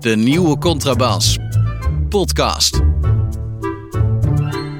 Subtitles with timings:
[0.00, 1.38] De nieuwe Contrabas.
[2.08, 2.80] Podcast.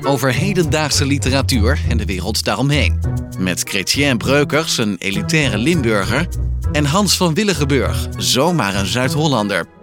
[0.03, 3.01] Over hedendaagse literatuur en de wereld daaromheen.
[3.39, 6.29] Met Chrétien Breukers, een elitaire Limburger.
[6.73, 9.76] En Hans van Willigenburg, zomaar een Zuid-Hollander.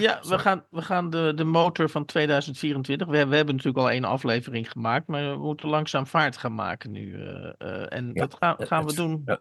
[0.00, 3.06] Ja, we gaan, we gaan de, de motor van 2024.
[3.06, 6.90] We, we hebben natuurlijk al één aflevering gemaakt, maar we moeten langzaam vaart gaan maken
[6.90, 7.14] nu.
[7.26, 9.22] eh, eh, en Ja, dat gaan, het- gaan we doen.
[9.24, 9.40] ja.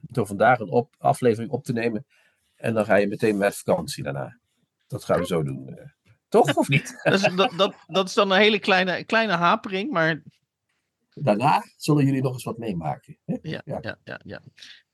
[0.00, 2.06] Door vandaag een op, aflevering op te nemen.
[2.54, 4.38] En dan ga je meteen met vakantie daarna.
[4.86, 5.68] Dat gaan we zo doen.
[5.68, 5.84] eh.
[6.28, 7.00] Toch of niet?
[7.02, 10.22] Dat is, dat, dat, dat is dan een hele kleine, kleine hapering, maar
[11.14, 13.18] Daarna zullen jullie nog eens wat meemaken.
[13.24, 13.36] hè?
[13.42, 13.78] ja, Ja.
[13.82, 14.20] ja, ja.
[14.24, 14.40] ja,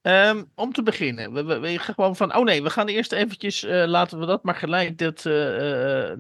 [0.03, 2.37] Ehm, om te beginnen, we, we, gaan gewoon van.
[2.37, 3.63] Oh nee, we gaan eerst eventjes.
[3.63, 4.99] eh, laten we dat maar gelijk.
[4.99, 6.19] Dat, eh, eh,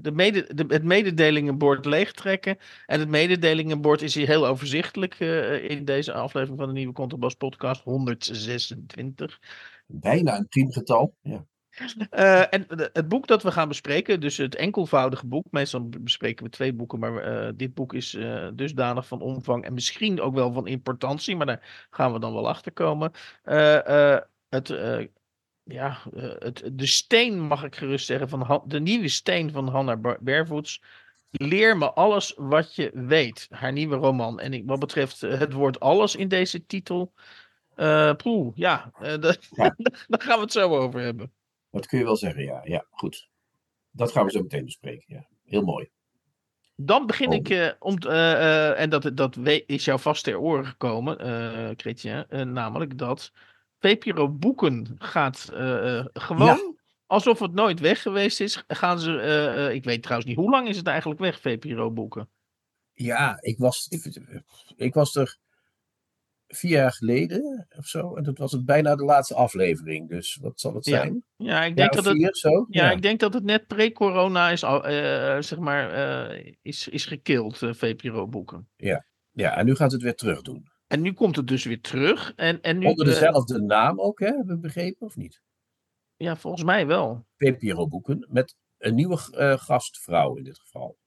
[0.00, 2.58] de mede, de, het mededelingenbord leegtrekken.
[2.86, 5.18] En het mededelingenbord is hier heel overzichtelijk.
[5.68, 9.40] in deze aflevering van de nieuwe Contrabas Podcast 126.
[9.86, 11.16] Bijna een priemgetal.
[11.22, 11.46] Ja.
[12.10, 15.46] Eh, en het boek dat we gaan bespreken, dus het enkelvoudige boek.
[15.50, 19.74] Meestal bespreken we twee boeken, maar eh, dit boek is eh, dusdanig van omvang en
[19.74, 23.12] misschien ook wel van importantie, maar daar gaan we dan wel achter komen.
[24.48, 24.68] Het,
[25.62, 25.98] ja,
[26.38, 30.80] het, de steen, mag ik gerust zeggen, van Han- de nieuwe steen van Hannah Barefoot.
[31.30, 33.46] Leer me alles wat je weet.
[33.50, 34.40] Haar nieuwe roman.
[34.40, 37.12] En ik, wat betreft het woord alles in deze titel.
[37.74, 39.74] eh poeh, ja, Ja.
[40.08, 41.32] daar gaan we het zo over hebben.
[41.72, 42.60] Dat kun je wel zeggen, ja.
[42.64, 43.28] Ja, goed.
[43.90, 45.04] Dat gaan we zo meteen bespreken.
[45.06, 45.26] Ja.
[45.44, 45.90] Heel mooi.
[46.76, 47.34] Dan begin Oh.
[47.34, 51.16] ik eh, om, eh, eh, en dat, dat is jou vast ter oren gekomen,
[51.76, 53.32] Chrétien, eh, namelijk dat
[53.78, 55.48] VPRO Boeken gaat
[56.12, 60.68] gewoon, alsof het nooit weg geweest is, gaan ze, ik weet trouwens niet, hoe lang
[60.68, 62.28] is het eigenlijk weg, VPRO Boeken?
[62.92, 63.88] Ja, ik was,
[64.76, 65.38] ik was er
[66.54, 68.16] vier jaar geleden of zo.
[68.16, 70.08] En dat was het bijna de laatste aflevering.
[70.08, 71.24] Dus wat zal het Ja, zijn?
[71.36, 72.66] Ja, ik Ja, denk, dat het, zo?
[72.68, 74.70] ja, ik denk dat het net pre-corona is, eh,
[75.40, 78.68] zeg maar, eh, is, is gekild, eh, VPRO Boeken.
[78.76, 80.70] Ja, en nu gaat het weer terug doen.
[80.86, 82.32] En nu komt het dus weer terug.
[82.36, 84.26] En, en nu, Onder dezelfde naam ook, hè?
[84.26, 85.42] Hebben we begrepen of niet?
[86.16, 87.26] ja, volgens mij wel.
[87.36, 89.16] VPRO boeken met een nieuwe
[89.58, 90.98] gastvrouw in dit geval.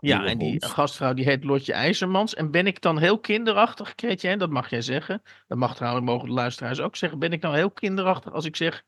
[0.00, 2.34] Ja, en die gastvrouw die heet Lotje IJzermans.
[2.34, 4.36] En ben ik dan heel kinderachtig, Kretje?
[4.36, 5.22] Dat mag jij zeggen.
[5.46, 7.18] Dat mag trouwens, mogen de luisteraars ook zeggen.
[7.18, 8.84] Ben ik nou heel kinderachtig als ik zeg...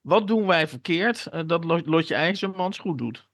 [0.00, 3.28] Wat doen wij verkeerd eh, dat Lo- Lotje IJzermans goed doet?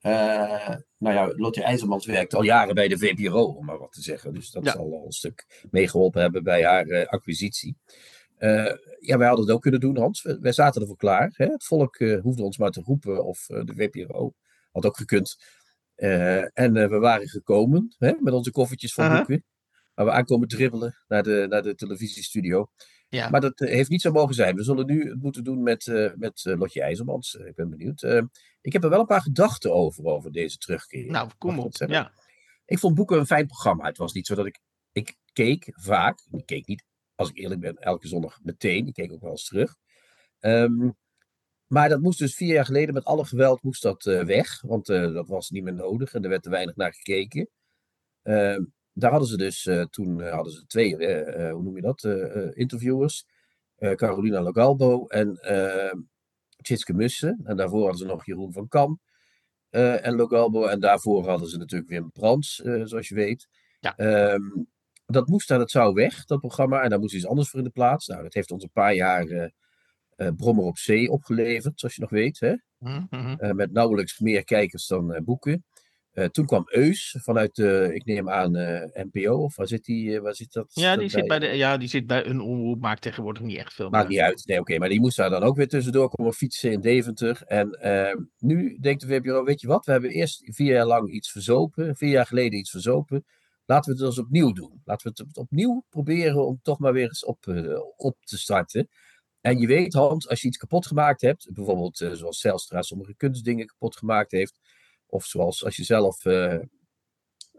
[0.00, 0.68] Eh,
[0.98, 4.32] nou ja, Lotje IJzermans werkt al jaren bij de VPRO, om maar wat te zeggen.
[4.34, 4.72] Dus dat Ja.
[4.72, 7.76] zal al een stuk meegeholpen hebben bij haar eh, acquisitie.
[9.00, 10.22] Ja, wij hadden het ook kunnen doen, Hans.
[10.22, 11.30] Wij, wij zaten ervoor klaar.
[11.36, 11.46] Hè?
[11.46, 14.34] Het volk hoefde ons maar te roepen of de VPRO
[14.72, 15.36] had ook gekund.
[15.96, 19.44] Eh, en eh, we waren gekomen hè, met onze koffertjes van boeken.
[19.94, 22.70] Waar we aankomen dribbelen naar de, naar de televisiestudio.
[23.08, 23.28] Ja.
[23.28, 24.56] Maar dat eh, heeft niet zo mogen zijn.
[24.56, 27.34] We zullen nu het moeten doen met, met Lotje IJzermans.
[27.34, 28.02] Ik ben benieuwd.
[28.60, 31.10] Ik heb er wel een paar gedachten over, over deze terugkeer.
[31.10, 31.74] nou, kom op.
[31.86, 32.12] Ja.
[32.64, 33.84] Ik vond boeken een fijn programma.
[33.86, 34.60] Het was niet zo dat ik...
[34.92, 36.26] Ik keek vaak.
[36.30, 36.84] Ik keek niet,
[37.14, 38.86] als ik eerlijk ben, elke zondag meteen.
[38.86, 39.76] Ik keek ook wel eens terug.
[40.40, 40.90] Ehm,
[41.66, 44.60] maar dat moest dus vier jaar geleden met alle geweld moest dat eh, weg.
[44.60, 47.48] Want eh, dat was niet meer nodig en er werd te weinig naar gekeken.
[48.22, 50.94] Ehm, daar hadden ze dus, eh, toen hadden ze twee,
[51.50, 52.04] hoe noem je dat,
[52.54, 53.26] interviewers.
[53.94, 55.92] Carolina Logalbo en eh
[56.56, 57.40] Tjitske Mussen.
[57.44, 59.00] En daarvoor hadden ze nog Jeroen van Kam
[59.70, 60.66] en Logalbo.
[60.66, 63.48] En daarvoor hadden ze natuurlijk Wim Brands, eh, zoals je weet.
[63.80, 63.96] Ja.
[63.96, 64.42] Ehm,
[65.06, 66.82] dat moest daar, dat zou weg, dat programma.
[66.82, 68.06] En daar moest iets anders voor in de plaats.
[68.06, 69.52] Nou, dat heeft ons een paar jaar
[70.36, 72.40] Brommer op Zee opgeleverd, zoals je nog weet.
[72.40, 72.54] Hè?
[72.78, 73.34] Hm, hm.
[73.38, 75.64] Eh, met nauwelijks meer kijkers dan eh, boeken.
[76.16, 79.42] Eh, toen kwam Eus vanuit, de, ik neem aan, eh, NPO.
[79.42, 80.70] Of waar zit, die, eh, waar zit dat?
[80.74, 82.80] Ja, dat die zit bij de, ja, die zit bij een omroep.
[82.80, 84.42] Maakt tegenwoordig niet echt veel Maakt niet uit.
[84.46, 84.78] Nee, oké.
[84.78, 87.42] Maar die moest daar dan ook weer tussendoor komen fietsen in Deventer.
[87.46, 89.86] En eh, nu denkt de VPRO, weet je wat?
[89.86, 91.96] We hebben eerst vier jaar lang iets verzopen.
[91.96, 93.24] Vier jaar geleden iets verzopen.
[93.66, 94.80] Laten we het dus opnieuw doen.
[94.84, 98.88] Laten we het opnieuw proberen om toch maar weer eens op, eh, op te starten.
[99.46, 103.14] En je weet, Hans, als je iets kapot gemaakt hebt, bijvoorbeeld eh, zoals Zijlstra sommige
[103.14, 104.58] kunstdingen kapot gemaakt heeft,
[105.06, 106.60] of zoals als je zelf eh, eh,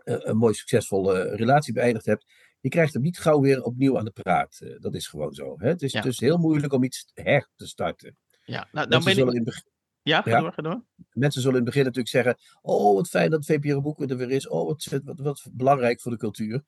[0.04, 2.26] een mooi succesvolle relatie beëindigd hebt,
[2.60, 4.76] je krijgt hem niet gauw weer opnieuw aan de praat.
[4.80, 5.56] Dat is gewoon zo.
[5.60, 5.68] Hè?
[5.68, 6.02] Het is Ja.
[6.02, 8.18] dus heel moeilijk om iets her te starten.
[8.44, 9.40] Ja, nou, Mensen, ben zullen ik...
[9.40, 10.84] in het begin, Ja, ga door, ga door.
[11.12, 14.32] mensen zullen in het begin natuurlijk zeggen: Oh, wat fijn dat VPRO Boeken er weer
[14.32, 14.48] is.
[14.48, 16.64] Oh, wat, wat, wat belangrijk voor de cultuur.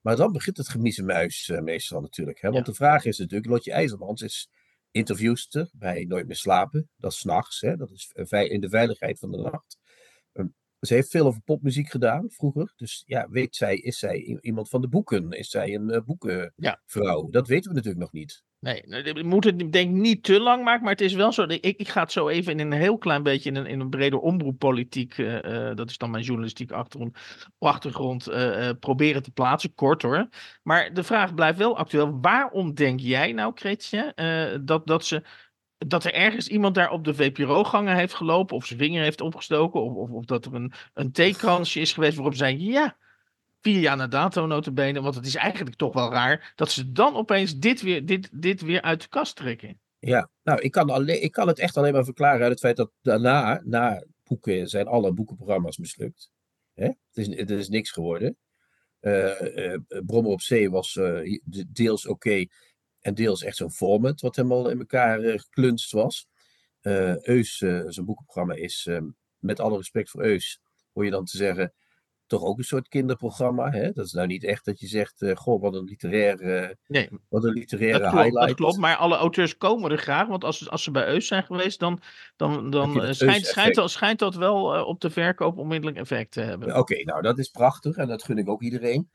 [0.00, 2.40] Maar dan begint het gemiezenmuis eh, meestal natuurlijk.
[2.40, 2.50] Hè?
[2.50, 2.72] Want Ja.
[2.72, 4.48] de vraag is natuurlijk: Lotje IJzermans is
[4.94, 6.88] interviewster bij Nooit meer slapen.
[6.96, 7.60] Dat is s'nachts.
[7.60, 9.78] Dat is eh, in de veiligheid van de nacht.
[10.32, 10.46] Ehm,
[10.86, 12.72] Ze heeft veel over popmuziek gedaan vroeger.
[12.76, 15.30] Dus ja, weet zij, is zij iemand van de boeken?
[15.30, 17.28] Is zij een uh, boekenvrouw?
[17.30, 18.42] Dat weten we natuurlijk nog niet.
[18.60, 21.42] Nee, we moeten het denk ik niet te lang maken, maar het is wel zo.
[21.42, 23.90] Ik, ik ga het zo even in een heel klein beetje in een, in een
[23.90, 27.18] breder omroeppolitiek, uh, dat is dan mijn journalistieke achtergrond,
[27.58, 29.74] achtergrond uh, proberen te plaatsen.
[29.74, 30.28] Kort hoor.
[30.62, 32.20] Maar de vraag blijft wel actueel.
[32.20, 34.12] Waarom denk jij nou, Kretje,
[34.64, 35.22] dat, dat, ze,
[35.86, 39.82] dat er ergens iemand daar op de VPRO-gangen heeft gelopen, of zijn vinger heeft opgestoken,
[39.82, 42.96] of, of, of dat er een, een theekransje is geweest waarop zei: ja
[43.64, 45.00] vier jaar na dato notabene.
[45.00, 48.60] Want het is eigenlijk toch wel raar dat ze dan opeens dit weer, dit, dit
[48.60, 49.80] weer uit de kast trekken.
[49.98, 52.76] Ja, nou, ik kan, alleen, ik kan het echt alleen maar verklaren uit het feit
[52.76, 56.30] dat daarna, na boeken, zijn alle boekenprogramma's mislukt.
[56.74, 56.84] Hè?
[56.84, 58.36] Het, is, het is niks geworden.
[59.00, 61.38] Uh, uh, Brommer op Zee was uh,
[61.68, 62.46] deels oké
[63.04, 66.28] en deels echt zo'n format wat helemaal in elkaar geklunst was.
[67.20, 68.88] Eus, zijn boekenprogramma is,
[69.38, 70.60] met alle respect voor Eus,
[70.92, 71.72] hoor je dan te zeggen,
[72.26, 73.70] toch ook een soort kinderprogramma.
[73.70, 73.90] Hè?
[73.90, 77.44] Dat is nou niet echt dat je zegt, uh, goh, wat een literaire, nee, wat
[77.44, 78.48] een literaire dat klopt, highlight.
[78.48, 80.28] Dat klopt, maar alle auteurs komen er graag.
[80.28, 82.00] Want als, als ze bij Eus zijn geweest, dan,
[82.36, 86.32] dan, dan uh, schijnt, schijnt, dat, schijnt dat wel uh, op de verkoop onmiddellijk effect
[86.32, 86.68] te hebben.
[86.68, 89.10] Oké, okay, nou dat is prachtig en dat gun ik ook iedereen.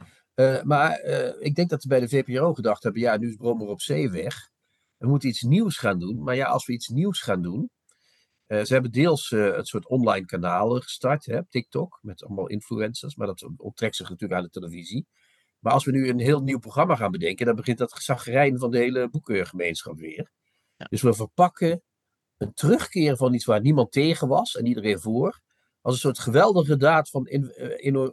[0.64, 1.00] Maar
[1.40, 4.10] ik denk dat ze bij de VPRO gedacht hebben, ja, nu is Brommer op zee
[4.10, 4.50] weg.
[4.98, 6.24] We moeten iets nieuws gaan doen.
[6.24, 7.70] Maar ja, als we iets nieuws gaan doen,
[8.48, 13.28] uh, ze hebben deels het soort online kanalen gestart, hè, TikTok, met allemaal influencers, maar
[13.28, 15.08] dat onttrekt zich natuurlijk aan de televisie.
[15.60, 18.72] Maar als we nu een heel nieuw programma gaan bedenken, dan begint dat zagrijn van
[18.72, 20.32] de hele boekengemeenschap weer.
[20.76, 20.86] Ja.
[20.90, 21.84] Dus we verpakken
[22.38, 25.40] een terugkeer van iets waar niemand tegen was en iedereen voor,
[25.82, 27.54] als een soort geweldige daad van in,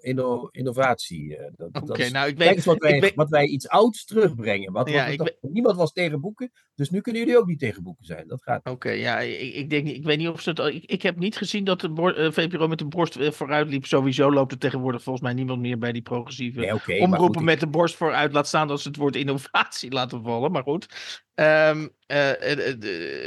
[0.01, 1.39] inno, innovatie.
[1.57, 2.65] Uh, Oké, nou ik weet...
[2.65, 3.15] Wat wij, weet...
[3.15, 4.73] wat wij iets ouds terugbrengen.
[4.73, 5.53] Wat, ja, wat, weet...
[5.53, 8.29] Niemand was tegen boeken, dus nu kunnen jullie ook niet tegen boeken zijn.
[8.29, 10.59] Dat gaat Oké, okay, ja, ik, ik, denk ik weet niet of ze het...
[10.59, 13.87] Ik, ik heb niet gezien dat de uh, VPRO met de borst vooruit liep.
[13.87, 17.61] Sowieso loopt er tegenwoordig volgens mij niemand meer bij die progressieve nee, okay, omroepen met
[17.61, 18.33] de borst vooruit.
[18.33, 20.87] Laat staan dat ze het woord innovatie laten vallen, maar goed.
[21.35, 22.31] Um, uh,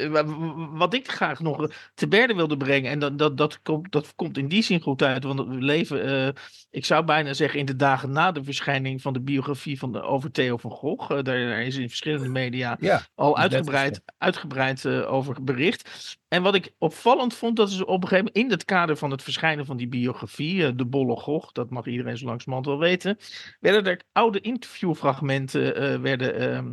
[0.03, 0.21] uh,
[0.71, 4.43] wat ik graag nog te berde wilde brengen, en dat, dat, dat, komt, dat komt
[4.43, 6.33] in die zin goed uit, want we leven,
[6.69, 10.01] ik zou bijna zeggen, in de dagen na de verschijning van de biografie van de,
[10.01, 11.09] over Theo van Gogh.
[11.09, 16.17] Daar, daar, is in verschillende media ja, al uitgebreid, uitgebreid over bericht.
[16.27, 19.11] En wat ik opvallend vond, dat is op een gegeven moment in het kader van
[19.11, 23.17] het verschijnen van die biografie, De Bolle Gogh, dat mag iedereen zo langzamerhand wel weten,
[23.59, 26.71] werden er oude interviewfragmenten werden ehm,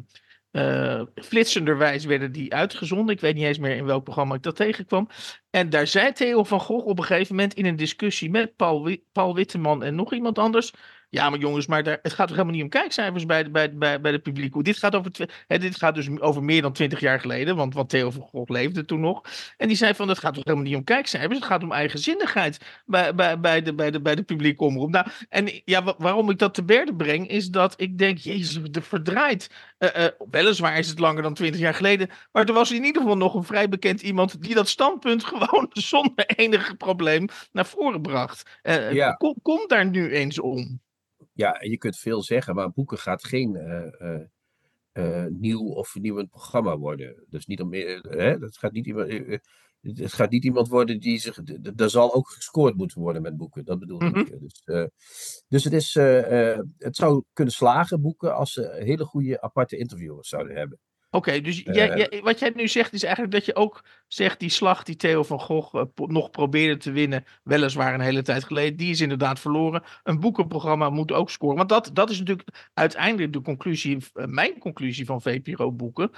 [0.56, 3.14] uh, flitsenderwijs werden die uitgezonden.
[3.14, 5.08] Ik weet niet eens meer in welk programma ik dat tegenkwam.
[5.50, 8.97] En daar zei Theo van Gogh op een gegeven moment in een discussie met Paul,
[9.12, 10.73] Paul Witteman en nog iemand anders.
[11.16, 14.00] Ja, maar jongens, maar daar, het gaat toch helemaal niet om kijkcijfers bij, bij, bij,
[14.00, 14.64] bij de publiek.
[14.64, 15.10] Dit gaat, over
[15.46, 18.50] hè, dit gaat dus over meer dan twintig jaar geleden, want, want Theo van Gogh
[18.50, 19.22] leefde toen nog.
[19.56, 22.58] En die zei van, het gaat toch helemaal niet om kijkcijfers, het gaat om eigenzinnigheid
[22.86, 24.90] bij, bij, bij, de, bij, de, bij de publieke omroep.
[24.90, 28.82] Nou, en ja, waarom ik dat te berde breng, is dat ik denk, jezus, de
[28.82, 29.50] verdraait.
[29.78, 33.02] Uh, uh, weliswaar is het langer dan twintig jaar geleden, maar er was in ieder
[33.02, 38.02] geval nog een vrij bekend iemand die dat standpunt gewoon zonder enige probleem naar voren
[38.02, 38.60] bracht.
[38.62, 39.12] Uh, ja.
[39.12, 40.80] kom, kom daar nu eens om
[41.36, 44.20] ja, je kunt veel zeggen, maar boeken gaat geen uh,
[44.92, 47.24] uh, nieuw of vernieuwend programma worden.
[47.28, 49.10] Dus niet om, hè, dat gaat niet iemand,
[49.80, 51.40] het gaat niet iemand worden die zich.
[51.76, 54.20] Er zal ook gescoord moeten worden met boeken, dat bedoel mm -hmm.
[54.20, 54.40] ik.
[54.40, 54.62] Dus,
[55.48, 55.94] dus het, is,
[56.78, 60.78] het zou kunnen slagen, boeken, als ze hele goede aparte interviewers zouden hebben.
[61.10, 61.96] Oké, dus jij, eh.
[61.96, 65.22] jij, wat jij nu zegt is eigenlijk dat je ook zegt die slag die Theo
[65.22, 69.41] van Gogh uh, nog probeerde te winnen, weliswaar een hele tijd geleden, die is inderdaad
[69.41, 69.82] verloren.
[70.03, 71.56] Een boekenprogramma moet ook scoren.
[71.56, 76.10] Want dat, dat is natuurlijk uiteindelijk de conclusie, uh, mijn conclusie van VPRO boeken.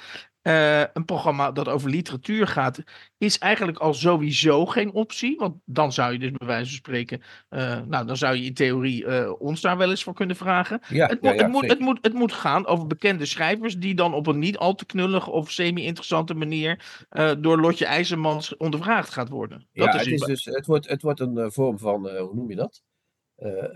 [0.48, 2.82] Uh, een programma dat over literatuur gaat,
[3.18, 5.36] is eigenlijk al sowieso geen optie.
[5.36, 8.54] Want dan zou je dus bij wijze van spreken, uh, nou dan zou je in
[8.54, 10.80] theorie uh, ons daar wel eens voor kunnen vragen.
[10.88, 13.94] Ja, het, ja, ja, het, moet, het, moet, het moet gaan over bekende schrijvers die
[13.94, 17.06] dan op een niet al te knullige of semi-interessante manier
[17.38, 19.66] door Lotje IJzermans ondervraagd gaat worden.
[19.72, 22.50] Dat ja, is het, is dus, het, wordt, het wordt een vorm van, hoe noem
[22.50, 22.82] je dat?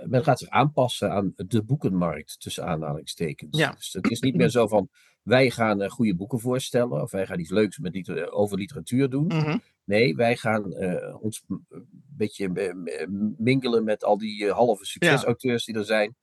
[0.05, 3.59] Men gaat zich aanpassen aan de boekenmarkt, tussen aanhalingstekens.
[3.59, 3.71] Ja.
[3.71, 4.89] Dus het is niet meer zo van,
[5.23, 9.09] wij gaan uh, goede boeken voorstellen, of wij gaan iets leuks met liter over literatuur
[9.09, 9.25] doen.
[9.25, 9.63] Mm -hmm.
[9.85, 12.75] Nee, wij gaan uh, ons een beetje
[13.39, 15.73] mingelen met al die halve succesauteurs ja.
[15.73, 16.17] die er zijn.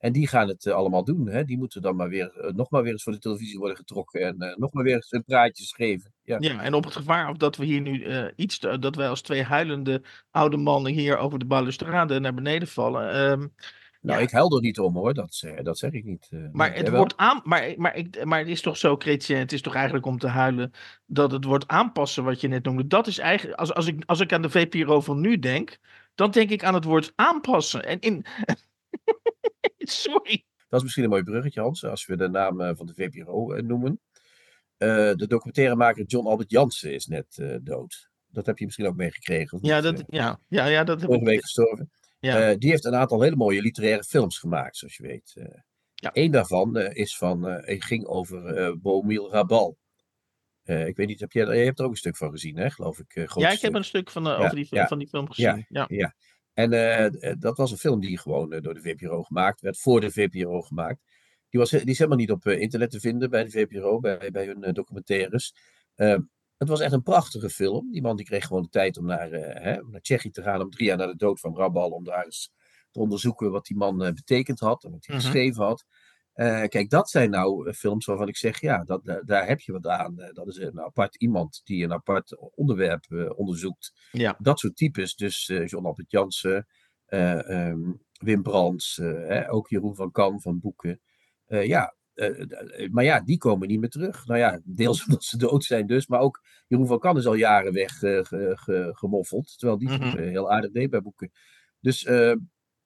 [0.00, 1.28] En die gaan het allemaal doen.
[1.28, 1.44] Hè?
[1.44, 4.54] Die moeten dan maar weer, nog maar weer eens voor de televisie worden getrokken en
[4.58, 6.12] nog maar weer eens een praatje schrijven.
[6.22, 6.36] Ja.
[6.40, 9.42] ja, en op het gevaar of dat we hier nu iets, dat wij als twee
[9.42, 13.30] huilende oude mannen hier over de balustrade naar beneden vallen.
[13.30, 13.54] Um,
[14.00, 14.24] nou, ja.
[14.24, 16.28] ik huil er niet om hoor, dat, dat zeg ik niet.
[16.30, 19.52] Uh, maar, het wordt aan, maar, maar, ik, maar het is toch zo, Chrétien, het
[19.52, 20.70] is toch eigenlijk om te huilen
[21.06, 22.86] dat het wordt aanpassen wat je net noemde.
[22.86, 25.78] Dat is eigenlijk, als, als, ik, als ik aan de VPRO van nu denk,
[26.14, 27.84] dan denk ik aan het woord aanpassen.
[27.84, 28.24] En in.
[30.04, 30.44] Sorry.
[30.68, 33.52] Dat is misschien een mooi bruggetje, Hans, als we de naam eh, van de VPRO
[33.52, 34.00] eh, noemen.
[34.78, 38.10] Uh, de documentairemaker John Albert Jansen is net uh, dood.
[38.26, 39.58] Dat heb je misschien ook meegekregen.
[39.62, 41.90] Ja, dat, ja, ja, ja, dat heb Vorige week gestorven.
[42.20, 42.50] Ja.
[42.50, 45.34] Uh, die heeft een aantal hele mooie literaire films gemaakt, zoals je weet.
[45.94, 46.10] ja.
[46.12, 49.78] Eén daarvan is van, ging over Bomiel Rabal.
[50.64, 52.98] ik weet niet, heb jij, je hebt er ook een stuk van gezien, hè, geloof
[52.98, 53.28] ik?
[53.34, 55.66] ja, ik heb een stuk van, over die, van die film gezien.
[55.68, 56.14] Ja, ja.
[56.54, 56.70] En
[57.38, 61.00] dat was een film die gewoon door de VPRO gemaakt werd, voor de VPRO gemaakt.
[61.48, 64.46] Die, was, die is helemaal niet op internet te vinden bij de VPRO, bij, bij
[64.46, 65.54] hun documentaires.
[65.96, 66.18] Uh,
[66.56, 67.92] het was echt een prachtige film.
[67.92, 70.70] Die man die kreeg gewoon de tijd om naar, hè, naar Tsjechië te gaan, om
[70.70, 72.52] drie jaar na de dood van Rabal, om daar eens
[72.90, 75.24] te onderzoeken wat die man betekend had en wat hij -huh.
[75.24, 75.84] geschreven had.
[76.68, 79.86] Kijk, dat zijn nou films waarvan ik zeg, ja, dat, daar, daar heb je wat
[79.86, 80.30] aan.
[80.32, 83.92] dat is een apart iemand die een apart onderwerp onderzoekt.
[84.12, 84.36] Ja.
[84.38, 86.66] Dat soort types, dus John Albert Jansen,
[87.06, 91.00] um, Wim Brands, hè, ook Jeroen van Kan van Boeken.
[91.48, 94.26] Uh, ja, uh, maar ja, die komen niet meer terug.
[94.26, 97.34] Nou ja, deels omdat ze dood zijn dus, maar ook Jeroen van Kan is al
[97.34, 100.18] jaren weg uh, ge, ge, gemoffeld, terwijl die mm -hmm.
[100.18, 101.30] heel aardig deed bij boeken.
[101.80, 102.08] Dus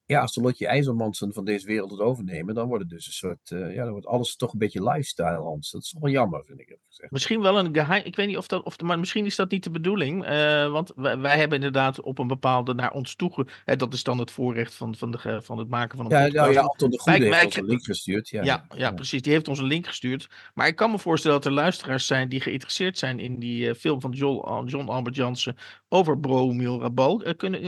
[0.05, 3.13] ja, als de Lotje IJzermansen van deze wereld het overnemen, dan wordt het dus een
[3.13, 5.71] soort, ja, dan wordt alles toch een beetje lifestyle, Hans.
[5.71, 6.77] Dat is toch wel jammer, vind ik.
[6.87, 7.11] Gezegd.
[7.11, 9.63] Misschien wel een geheim, ik weet niet of dat, of, maar misschien is dat niet
[9.63, 13.75] de bedoeling, uh, want wij, wij, hebben inderdaad op een bepaalde, naar ons toe, hè,
[13.75, 16.43] dat is dan het voorrecht van, van, de, van het maken van een ja, podcast.
[16.43, 18.29] Nou, ja, Anton de Goede wij, heeft wij, ons een link gestuurd.
[18.29, 18.43] Ja.
[18.43, 20.29] Ja, ja, ja, precies, die heeft ons een link gestuurd.
[20.53, 23.73] Maar ik kan me voorstellen dat er luisteraars zijn die geïnteresseerd zijn in die uh,
[23.73, 25.55] film van John, John Albert Jansen
[25.89, 27.23] over Bromil Rabal.
[27.37, 27.61] Kunnen,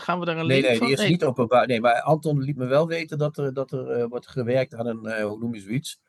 [0.00, 0.86] gaan we daar een nee, link nee, van?
[0.86, 1.66] Die is nee, niet openbaar.
[1.66, 5.22] Nee, maar Anton liet me wel weten dat er, dat er wordt gewerkt aan een,
[5.22, 6.02] hoe noem je zoiets?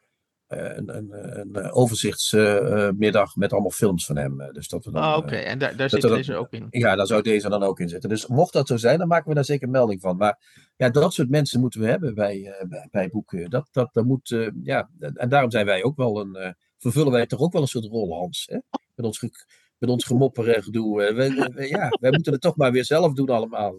[0.48, 1.12] een, een,
[1.53, 4.38] een overzichtsmiddag met allemaal films van hem.
[4.51, 5.25] Dus dat we dan, ah, oké.
[5.25, 5.44] Okay.
[5.44, 6.67] En daar, daar zit deze dan, ook in?
[6.70, 8.10] Ja, daar zou deze dan ook in zitten.
[8.10, 10.17] Dus mocht dat zo zijn, dan maken we daar zeker melding van.
[10.17, 10.39] Maar
[10.75, 13.50] ja, dat soort mensen moeten we hebben bij, bij, bij, boeken.
[13.50, 17.39] Dat, dat, dat moet, ja, en daarom zijn wij ook wel een, vervullen wij toch
[17.39, 18.46] ook wel een soort rol, Hans.
[18.51, 18.58] Hè?
[18.96, 19.22] Met ons,
[19.77, 20.98] met ons gemopper en gedoe.
[20.98, 21.13] We,
[21.53, 23.75] we, ja, wij moeten het toch maar weer zelf doen allemaal.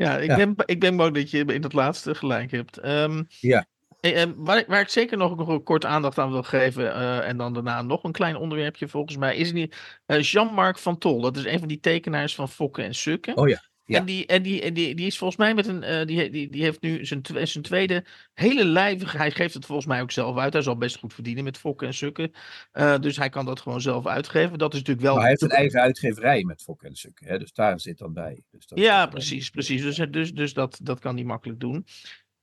[0.00, 0.36] Ja, ik, ja.
[0.36, 2.86] Ben, ik ben bang dat je in het laatste gelijk hebt.
[2.86, 3.66] Um, ja.
[4.00, 7.36] En waar, waar, ik zeker nog, nog een kort aandacht aan wil geven, uh, en
[7.36, 9.72] dan daarna nog een klein onderwerpje volgens mij, is die
[10.06, 11.20] uh, Jean-Marc van Tol.
[11.20, 13.36] Dat is een van die tekenaars van Fokken en Sukken.
[13.36, 13.62] Oh ja.
[13.90, 13.98] Ja.
[13.98, 15.82] En, die, en, die, en die, die is volgens mij met een.
[15.82, 18.04] Uh, die, die, die heeft nu zijn, zijn tweede
[18.34, 19.16] hele lijvige.
[19.16, 20.52] Hij geeft het volgens mij ook zelf uit.
[20.52, 22.32] Hij zal best goed verdienen met fokken en sukken.
[22.72, 24.58] Uh, dus hij kan dat gewoon zelf uitgeven.
[24.58, 25.14] Dat is natuurlijk wel.
[25.14, 27.26] Maar hij heeft een eigen uitgeverij met fokken en sukken.
[27.26, 27.38] Hè?
[27.38, 28.42] Dus daar zit dan bij.
[28.50, 29.50] Dus dat ja, precies.
[29.50, 29.82] precies.
[29.82, 31.86] Dus, dus, dus dat, dat kan hij makkelijk doen.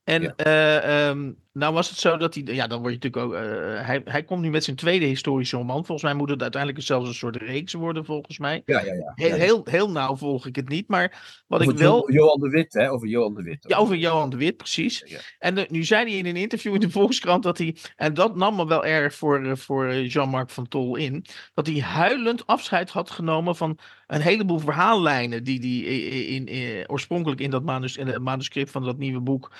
[0.03, 1.03] En ja.
[1.03, 3.85] uh, um, nou was het zo dat hij, ja, dan word je natuurlijk ook, uh,
[3.85, 5.85] hij, hij komt nu met zijn tweede historische roman.
[5.85, 8.61] Volgens mij moet het uiteindelijk zelfs een soort reeks worden, volgens mij.
[8.65, 9.11] Ja, ja, ja.
[9.15, 12.11] Heel, heel, heel nauw volg ik het niet, maar wat over ik wel...
[12.11, 13.65] Johan de Wit, hè, over Johan de Wit.
[13.67, 15.03] Ja, over Johan de Wit, precies.
[15.05, 15.19] Ja.
[15.39, 18.35] En uh, nu zei hij in een interview in de Volkskrant dat hij, en dat
[18.35, 22.89] nam me wel erg voor, uh, voor Jean-Marc van Tol in, dat hij huilend afscheid
[22.89, 27.97] had genomen van een heleboel verhaallijnen die hij in, in, in, oorspronkelijk in dat manus,
[27.97, 29.51] in het manuscript van dat nieuwe boek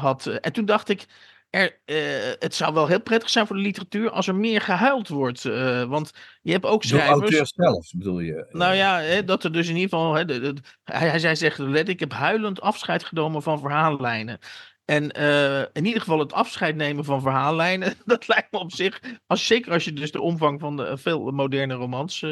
[0.00, 0.26] had.
[0.26, 1.06] En toen dacht ik,
[1.54, 5.08] er, uh, het zou wel heel prettig zijn voor de literatuur als er meer gehuild
[5.08, 5.44] wordt.
[5.44, 7.14] Uh, want je hebt ook schrijvers...
[7.14, 8.46] De auteur zelf, bedoel je?
[8.50, 10.14] Nou ja, hè, dat er dus in ieder geval...
[10.14, 14.38] Hè, de, de, hij, hij zegt, let, ik heb huilend afscheid genomen van verhaallijnen.
[14.84, 19.00] En uh, in ieder geval het afscheid nemen van verhaallijnen, dat lijkt me op zich,
[19.26, 22.24] als, zeker als je dus de omvang van de veel moderne romans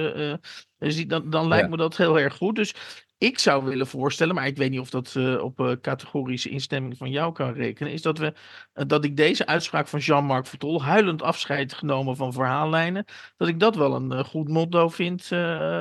[0.79, 1.71] ziet, dan, dan lijkt ja.
[1.71, 2.57] me dat heel erg goed.
[2.57, 2.75] Dus
[3.23, 6.97] ik zou willen voorstellen, maar ik weet niet of dat uh, op uh, categorische instemming
[6.97, 8.33] van jou kan rekenen, is dat, we,
[8.75, 13.05] uh, dat ik deze uitspraak van Jean-Marc Vertol, huilend afscheid genomen van verhaallijnen,
[13.37, 15.27] dat ik dat wel een goed motto vind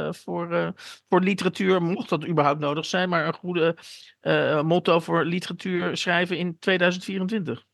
[0.09, 0.73] voor,
[1.09, 3.77] voor literatuur, mocht dat überhaupt nodig zijn, maar een goede
[4.63, 7.65] motto voor literatuur schrijven in 2024.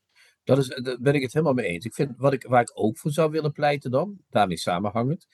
[0.43, 1.85] Dat is, daar ben ik het helemaal mee eens.
[1.85, 5.27] Ik vind, wat ik, waar ik ook voor zou willen pleiten dan, daarmee samenhangend,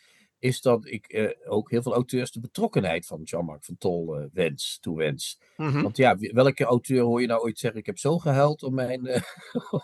[0.44, 4.26] is dat ik eh, ook heel veel auteurs de betrokkenheid van Jean-Marc van Tol uh,
[4.34, 5.40] wens, toewens.
[5.56, 5.64] Hm.
[5.64, 5.82] Mm -hmm.
[5.82, 9.06] Want ja, welke auteur hoor je nou ooit zeggen, ik heb zo gehuild om mijn,
[9.08, 9.22] uh,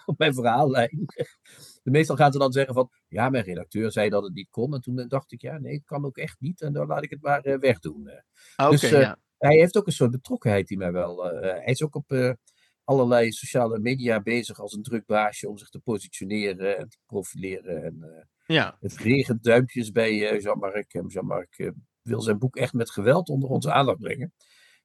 [0.06, 1.06] op mijn verhaallijn.
[1.84, 4.74] De meestal gaan ze dan zeggen van, ja, mijn redacteur zei dat het niet kon.
[4.74, 6.62] En toen dacht ik, ja, nee, het kan ook echt niet.
[6.62, 8.10] En dan laat ik het maar wegdoen.
[8.56, 9.20] Okay, dus ja.
[9.38, 11.24] hij heeft ook een soort betrokkenheid die mij wel...
[11.42, 12.38] hij is ook op
[12.84, 17.84] allerlei sociale media bezig als een druk baasje om zich te positioneren en te profileren.
[17.84, 18.78] En, ja.
[18.80, 20.92] Het regent duimpjes bij Jean-Marc.
[21.08, 21.70] Jean-Marc uh,
[22.02, 24.34] wil zijn boek echt met geweld onder onze aandacht brengen.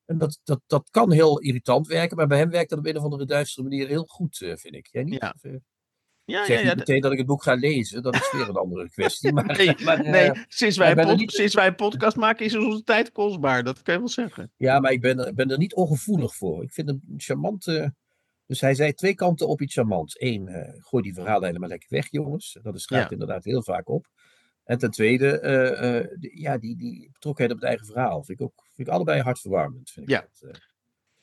[0.05, 2.97] En dat, dat, dat kan heel irritant werken, maar bij hem werkt dat op een
[2.97, 4.87] of andere duistere manier heel goed, uh, vind ik.
[4.91, 5.21] Jij niet?
[5.21, 5.35] Ja.
[6.27, 6.77] Ja, zeg ja, niet ja.
[6.79, 9.33] meteen dat ik het boek ga lezen, dat is weer een andere kwestie.
[9.35, 12.45] Maar, Nee, maar, eh, nee sinds, wij een pod- niet- sinds wij een podcast maken
[12.45, 13.65] is onze tijd kostbaar.
[13.65, 14.53] Dat kan je wel zeggen.
[14.57, 16.63] Ja, maar ik ben, er- ben er niet ongevoelig voor.
[16.63, 17.67] Ik vind hem charmant.
[17.67, 17.87] eh,
[18.47, 20.21] dus hij zei twee kanten op iets charmants.
[20.21, 22.59] Eén, eh, gooi die verhalen helemaal lekker weg, jongens.
[22.63, 23.11] Dat is, gaat Ja.
[23.11, 24.07] inderdaad heel vaak op.
[24.65, 28.25] En ten tweede, eh, eh, die- ja, die, die betrokkenheid op het eigen verhaal.
[28.25, 29.91] Vind ik, ook, vind ik allebei hartverwarmend.
[29.91, 30.27] Vind ik Ja.
[30.41, 30.61] dat.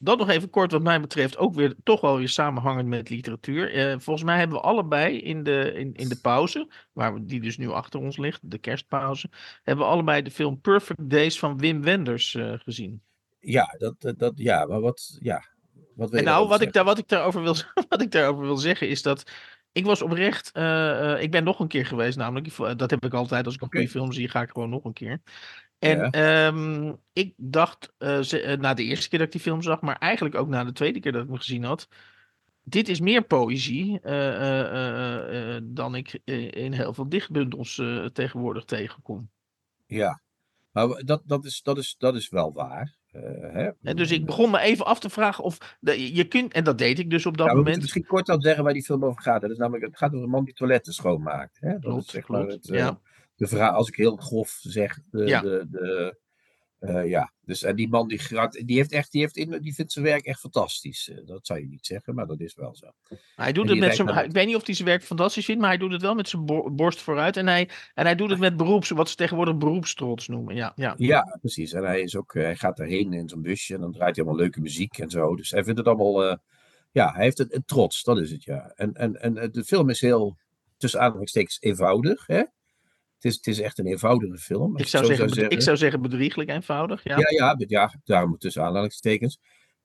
[0.03, 3.69] Dat nog even kort wat mij betreft ook weer toch wel weer samenhangend met literatuur.
[4.01, 7.57] Volgens mij hebben we allebei in de, in, in de pauze, waar we, die dus
[7.57, 9.29] nu achter ons ligt, de kerstpauze,
[9.63, 13.01] hebben we allebei de film Perfect Days van Wim Wenders gezien.
[13.39, 15.43] ja, dat, dat, ja, maar wat, ja,
[15.95, 17.55] wat En nou, wat ik, daar, wat, ik daarover wil,
[17.89, 19.31] wat ik daarover wil zeggen is dat
[19.71, 23.05] ik was oprecht, eh, eh, ik ben nog een keer geweest namelijk, Ik- dat heb
[23.05, 25.21] ik altijd als ik een goede film zie, ga ik gewoon nog een keer.
[25.79, 26.09] En Ja.
[26.09, 29.81] ehm, ik dacht eh, ze- eh, na de eerste keer dat ik die film zag,
[29.81, 31.87] maar eigenlijk ook na de tweede keer dat ik hem gezien had.
[32.63, 37.77] Dit is meer poëzie eh, eh, eh, eh, dan ik eh, in heel veel dichtbundels
[37.77, 39.29] eh, tegenwoordig tegenkom.
[39.85, 40.21] Ja,
[40.71, 42.95] maar dat, dat, is, dat, is, dat is wel waar.
[43.11, 43.21] eh,
[43.53, 43.69] hè?
[43.81, 46.77] En dus ik begon me even af te vragen of de- je kunt, en dat
[46.77, 47.81] deed ik dus op dat Ja, moment.
[47.81, 49.41] misschien kort al zeggen waar die film over gaat.
[49.41, 51.57] Dat is namelijk, het gaat over een man die toiletten schoonmaakt.
[51.59, 51.71] Hè?
[51.71, 52.99] Dat Klopt, is zeg maar het, eh, ja.
[53.35, 54.99] de verhaal, als ik heel grof zeg.
[55.09, 55.41] De, Ja.
[55.41, 56.17] de, de,
[56.81, 57.31] eh, ja.
[57.45, 60.05] Dus, en die man die, geraakt- die, heeft echt, die, heeft in, die vindt zijn
[60.05, 61.09] werk echt fantastisch.
[61.09, 62.91] Eh, dat zou je niet zeggen, maar dat is wel zo.
[63.35, 64.07] Hij doet het met zijn.
[64.07, 66.15] hij- Ik weet niet of hij zijn werk fantastisch vindt, maar hij doet het wel
[66.15, 67.37] met zijn bo- borst vooruit.
[67.37, 70.55] En hij, en hij doet het met beroeps, wat ze tegenwoordig beroepstrots noemen.
[70.55, 70.93] Ja, ja.
[70.97, 71.73] Ja, precies.
[71.73, 74.25] En hij, is ook, eh, hij gaat daarheen in zo'n busje en dan draait hij
[74.25, 75.35] allemaal leuke muziek en zo.
[75.35, 76.39] Dus hij vindt het allemaal.
[76.91, 78.71] ja, hij heeft het, het trots, dat is het ja.
[78.75, 80.37] En, en, en de film is heel,
[80.77, 82.27] tussen aanhalingstekens, eenvoudig.
[82.27, 82.43] Hè?
[83.21, 84.77] Het, is, het is echt een eenvoudige film.
[84.77, 87.03] Ik, zou zeggen, ik zou zeggen bedrieglijk eenvoudig.
[87.03, 87.17] Ja.
[87.17, 89.39] Ja, ja, ja, daarom tussen aanhalingstekens.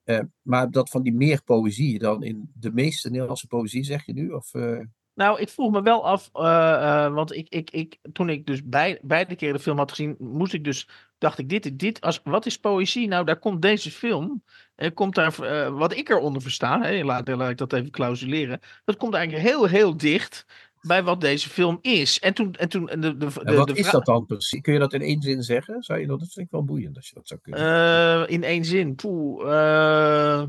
[0.04, 4.12] Eh, maar dat van die meer poëzie dan in de meeste Nederlandse poëzie, zeg je
[4.12, 4.30] nu?
[4.30, 4.80] Of, eh,
[5.14, 8.98] Nou, ik vroeg me wel af, eh, want ik, ik, ik, toen ik dus bij,
[9.02, 10.88] beide keren de film had gezien, moest ik dus,
[11.18, 13.08] dacht ik, dit, dit als, wat is poëzie?
[13.08, 14.42] Nou, daar komt deze film,
[14.74, 15.34] eh, komt daar,
[15.72, 19.66] wat ik eronder versta, hè, laat, laat ik dat even clausuleren, dat komt eigenlijk heel,
[19.66, 20.46] heel dicht
[20.86, 22.18] bij wat deze film is.
[22.18, 24.60] En toen, en toen, en de, de, wat de is dat dan precies?
[24.60, 25.82] Kun je dat in één zin zeggen?
[25.82, 27.60] Zou je dat, dat vind ik wel boeiend als je dat zou kunnen.
[27.60, 30.42] Eh, in één zin, poeh, eh,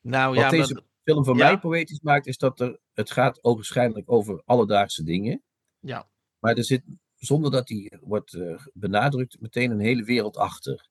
[0.00, 1.44] nou Wat ja, deze maar- film voor ja.
[1.44, 5.42] mij poëtisch maakt, is dat er, het gaat ogenschijnlijk over alledaagse dingen.
[5.80, 6.82] ja, Maar er zit,
[7.16, 10.88] zonder dat die wordt eh, benadrukt, meteen een hele wereld achter.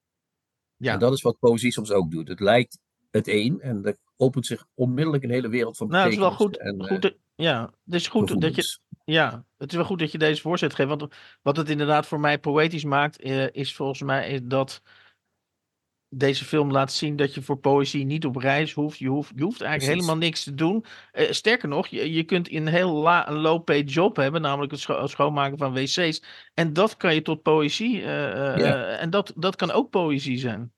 [0.78, 0.94] ja.
[0.94, 2.28] En dat is wat poëzie soms ook doet.
[2.28, 2.80] Het lijkt
[3.12, 6.32] het een en er opent zich onmiddellijk een hele wereld van nou, het is wel
[6.32, 8.80] goed, betekenis en, goed dat- ja, het is goed dat je.
[9.06, 10.90] Ja, het is wel goed dat je deze voorzet geeft.
[10.90, 11.08] Want
[11.42, 14.82] wat het inderdaad voor mij poëtisch maakt, eh, is volgens mij is dat
[16.10, 18.98] deze film laat zien dat je voor poëzie niet op reis hoeft.
[18.98, 20.06] Je hoeft, je hoeft eigenlijk Precies.
[20.08, 20.86] helemaal niks te doen.
[21.12, 24.82] Eh, sterker nog, je, je kunt een heel la, een low-paid job hebben, namelijk het
[24.82, 26.24] scho- schoonmaken van wc's.
[26.54, 27.98] En dat kan je tot poëzie.
[27.98, 28.86] Ja.
[28.98, 30.72] en dat, dat kan ook poëzie zijn.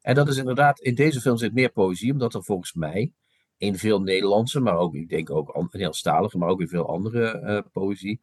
[0.00, 3.12] En dat is inderdaad, in deze film zit meer poëzie, omdat er volgens mij
[3.60, 7.30] in veel Nederlandse, maar ook, ik denk ook an- Nederlandstalige, maar ook in veel andere
[7.30, 8.20] eh, poëzie,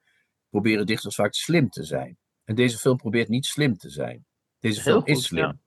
[0.50, 2.18] proberen dichters vaak slim te zijn.
[2.44, 4.26] En deze film probeert niet slim te zijn.
[4.60, 5.44] Deze film is slim.
[5.44, 5.58] ja.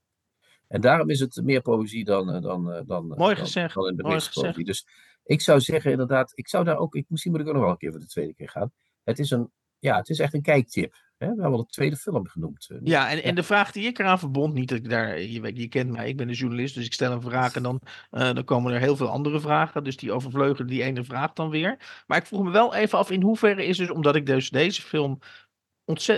[0.68, 3.88] En daarom is het meer poëzie dan, eh, dan, eh, dan, Mooi dan, gezegd, dan
[3.88, 4.64] in de meeste poëzie.
[4.64, 4.86] Dus
[5.24, 7.70] ik zou zeggen, inderdaad, ik zou daar ook, ik, misschien moet ik ook nog wel
[7.72, 8.72] een keer voor de tweede keer gaan.
[9.04, 9.50] Het is een,
[9.80, 10.94] ja, het is echt een kijktip.
[11.16, 11.26] Hè?
[11.26, 12.66] We hebben al de tweede film genoemd.
[12.70, 12.78] eh.
[12.82, 15.58] Ja, en, en de vraag die ik eraan verbond, niet dat ik daar, je, weet,
[15.58, 18.32] je kent mij, ik ben een journalist, dus ik stel een vraag en dan, eh,
[18.34, 19.84] dan komen er heel veel andere vragen.
[19.84, 22.02] Dus die overvleugelen die ene vraag dan weer.
[22.06, 24.82] Maar ik vroeg me wel even af in hoeverre is dus, omdat ik dus deze
[24.82, 25.18] film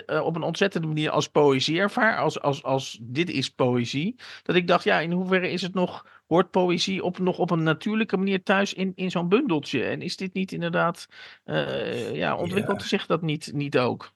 [0.06, 4.56] eh, op een ontzettende manier als poëzie ervaar, als, als, als dit is poëzie, dat
[4.56, 8.16] ik dacht, ja, in hoeverre is het nog, hoort poëzie op, nog op een natuurlijke
[8.16, 9.84] manier thuis in, in zo'n bundeltje?
[9.84, 11.06] En is dit niet inderdaad,
[11.44, 12.86] eh, ja, ontwikkelt Ja.
[12.86, 14.12] zich dat niet, niet ook?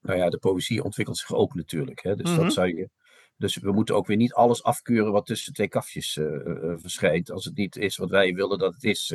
[0.00, 2.02] Nou ja, de poëzie ontwikkelt zich ook natuurlijk.
[2.02, 2.16] Hè?
[2.16, 2.40] Dus Mhm.
[2.42, 2.88] dat zou je.
[3.36, 7.30] Dus we moeten ook weer niet alles afkeuren wat tussen twee kafjes eh, eh, verschijnt.
[7.30, 9.14] Als het niet is wat wij willen dat het is.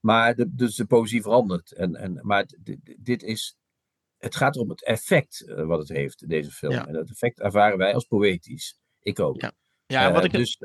[0.00, 1.72] Maar de, dus de poëzie verandert.
[1.72, 2.46] En, en, maar
[2.98, 3.56] dit is.
[4.18, 6.72] Het gaat om het effect wat het heeft, deze film.
[6.72, 6.86] Ja.
[6.86, 8.78] En dat effect ervaren wij als poëtisch.
[9.02, 9.40] Ik ook.
[9.40, 9.52] Ja.
[9.86, 10.58] Ja, wat ik, dus,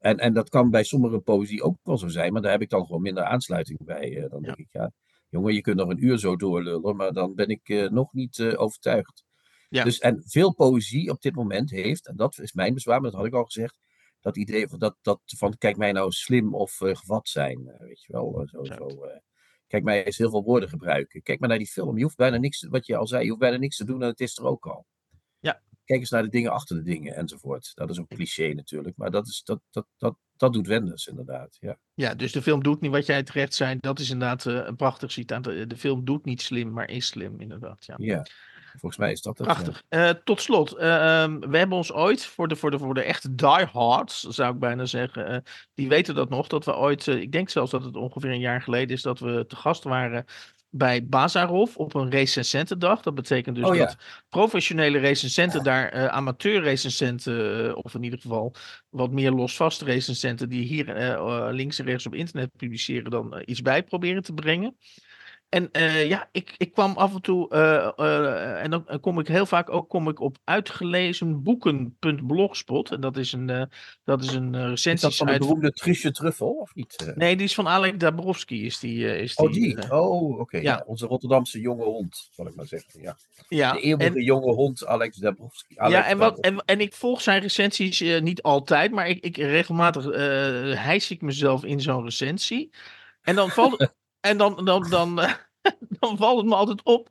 [0.00, 2.70] en, en dat kan bij sommige poëzie ook wel zo zijn, maar daar heb ik
[2.70, 4.16] dan gewoon minder aansluiting bij.
[4.16, 4.46] Eh, dan Ja.
[4.46, 4.90] denk ik, ja,
[5.28, 8.38] jongen, je kunt nog een uur zo doorlullen, maar dan ben ik eh, nog niet
[8.38, 9.24] eh, overtuigd.
[9.68, 9.84] Ja.
[9.84, 13.18] Dus, en veel poëzie op dit moment heeft, en dat is mijn bezwaar, maar dat
[13.18, 13.78] had ik al gezegd,
[14.20, 18.12] dat idee van, dat, dat, van kijk mij nou slim of gevat zijn, weet je
[18.12, 18.46] wel.
[18.50, 18.74] zo, Ja.
[18.76, 18.86] zo,
[19.66, 21.22] kijk mij eens heel veel woorden gebruiken.
[21.22, 23.40] Kijk maar naar die film, je hoeft bijna niks, wat je al zei, je hoeft
[23.40, 24.86] bijna niks te doen en het is er ook al.
[25.90, 27.72] Kijk eens naar de dingen achter de dingen enzovoort.
[27.74, 31.56] Dat is ook cliché natuurlijk, maar dat is, dat, dat, dat, dat doet Wenders inderdaad.
[31.60, 31.78] Ja.
[31.94, 33.76] Ja, dus de film doet niet wat jij terecht zei.
[33.80, 35.44] Dat is inderdaad uh, een prachtig citaat.
[35.44, 37.86] De, de, film doet niet slim, maar is slim, inderdaad.
[37.86, 38.26] Ja, ja
[38.70, 39.46] volgens mij is dat het.
[39.46, 39.82] Prachtig.
[39.88, 40.08] Ja.
[40.08, 43.02] Uh, tot slot, uh, um, we hebben ons ooit, voor de, voor de, voor de
[43.02, 45.42] echte diehards, zou ik bijna zeggen,
[45.74, 48.62] die weten dat nog, dat we ooit, ik denk zelfs dat het ongeveer een jaar
[48.62, 50.24] geleden is, dat we te gast waren
[50.70, 53.00] bij Bazarov op een recensentendag.
[53.00, 53.84] Dat betekent dus oh, ja.
[53.84, 53.96] dat
[54.28, 58.54] professionele recensenten daar uh, amateur recensenten, uh, of in ieder geval
[58.88, 63.62] wat meer losvast recensenten die hier uh, links en rechts op internet publiceren, dan iets
[63.62, 64.76] bij proberen te brengen.
[65.50, 69.28] En uh, ja, ik, ik kwam af en toe, uh, uh, en dan kom ik
[69.28, 72.90] heel vaak ook kom ik op uitgelezenboeken.blogspot.
[72.90, 73.68] En dat is een,
[74.04, 74.92] dat is een recensie.
[74.92, 75.72] Is dat van de beroemde
[76.12, 77.12] Truffel, of niet?
[77.14, 78.66] Nee, die is van Alek Dabrowski.
[78.66, 79.92] Is die, is oh, die?
[79.92, 80.40] oh, oké.
[80.40, 80.62] Okay.
[80.62, 80.76] Ja.
[80.76, 80.84] ja.
[80.86, 83.02] onze Rotterdamse jonge hond, zal ik maar zeggen.
[83.02, 83.16] Ja.
[83.48, 85.78] Ja, de eeuwige en, jonge hond, Alex Dabrowski.
[85.78, 89.36] Alex ja, en, wat, en, en ik volg zijn recensies niet altijd, maar ik, ik
[89.36, 90.04] regelmatig
[90.74, 92.70] hijs ik mezelf in zo'n recensie.
[93.22, 93.88] En dan valt.
[94.20, 95.14] En dan, dan, dan,
[96.00, 97.10] dan valt het me altijd op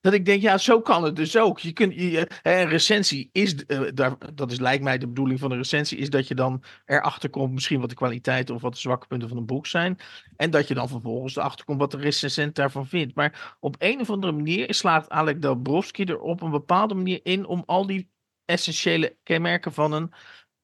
[0.00, 1.58] dat ik denk, ja, zo kan het dus ook.
[1.58, 5.50] Je kunt, je, een recensie is, uh, daar, dat is lijkt mij de bedoeling van
[5.50, 8.78] een recensie, is dat je dan erachter komt misschien wat de kwaliteiten of wat de
[8.78, 9.98] zwakke punten van een boek zijn.
[10.36, 13.14] En dat je dan vervolgens erachter komt wat de recensent daarvan vindt.
[13.14, 17.46] Maar op een of andere manier slaat Alek Dabrowski er op een bepaalde manier in
[17.46, 18.10] om al die
[18.44, 20.12] essentiële kenmerken van een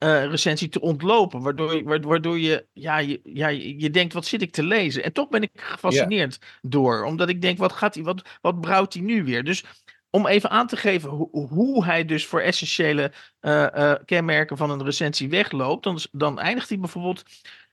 [0.05, 1.43] uh, recensie te ontlopen.
[1.43, 5.05] Waardoor, je, waardoor je, ja, je, ja, je denkt, wat zit ik te lezen?
[5.05, 7.05] En toch ben ik gefascineerd door.
[7.05, 9.45] Omdat ik denk, wat, gaat hij, wat, wat brouwt hij nu weer?
[9.45, 9.64] Dus
[10.11, 14.71] om even aan te geven hoe, hoe hij dus voor essentiële uh, uh, kenmerken van
[14.71, 15.85] een recensie wegloopt.
[15.85, 17.23] Dan, dan eindigt hij bijvoorbeeld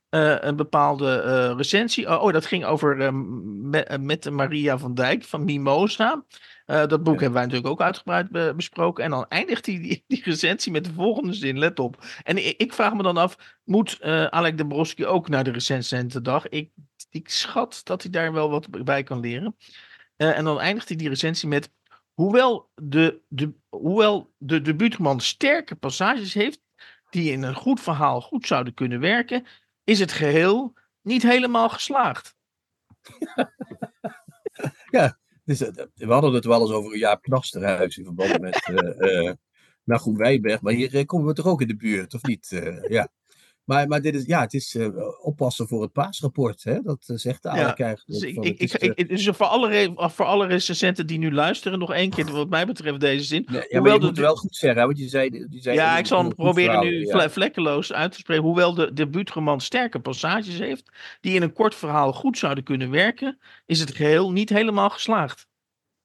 [0.10, 2.08] een bepaalde recensie.
[2.08, 6.24] Oh, oh, dat ging over met, met Maria van Dijk van Mimosa.
[6.68, 9.04] Uh, dat boek hebben wij natuurlijk ook uitgebreid be besproken.
[9.04, 11.60] En dan eindigt die, die, die, recensie met de volgende zin.
[11.60, 12.06] Let op.
[12.24, 15.52] En ik, ik vraag me dan af, moet uh, Alec de Broski ook naar de
[15.52, 16.50] recensentendag?
[16.50, 16.72] Ik,
[17.10, 19.56] ik schat dat hij daar wel wat bij kan leren.
[20.18, 21.72] Uh, en dan eindigt hij die recensie met...
[22.14, 26.62] Hoewel de, de, hoewel de debuutman sterke passages heeft...
[27.10, 29.46] die in een goed verhaal goed zouden kunnen werken...
[29.84, 32.36] is het geheel niet helemaal geslaagd.
[34.90, 39.24] ja, dus, eh, we hadden het wel eens over Jaap Knasterhuis in verband met uh,
[39.24, 39.32] uh,
[39.84, 40.62] Nagum Wijberg.
[40.62, 42.62] Maar hier komen we toch ook in de buurt, of niet?
[42.88, 43.08] Ja.
[43.64, 44.88] Maar, maar dit is, ja, het is uh,
[45.22, 46.64] oppassen voor het paasrapport.
[46.64, 46.82] Hè?
[46.82, 50.48] Dat uh, zegt de ja, dus ik, ik, is, ik, dus voor alle, voor alle
[50.48, 53.48] recensenten die nu luisteren, nog één keer wat mij betreft deze zin.
[53.52, 55.30] Ja, maar je moet wel goed zeggen, want je zei...
[55.50, 57.30] Je zei ja, ik zal hem proberen nu ja.
[57.30, 58.44] vlekkeloos uit te spreken.
[58.44, 63.40] Hoewel de debuutroman sterke passages heeft, die in een kort verhaal goed zouden kunnen werken,
[63.66, 65.48] is het geheel niet helemaal geslaagd.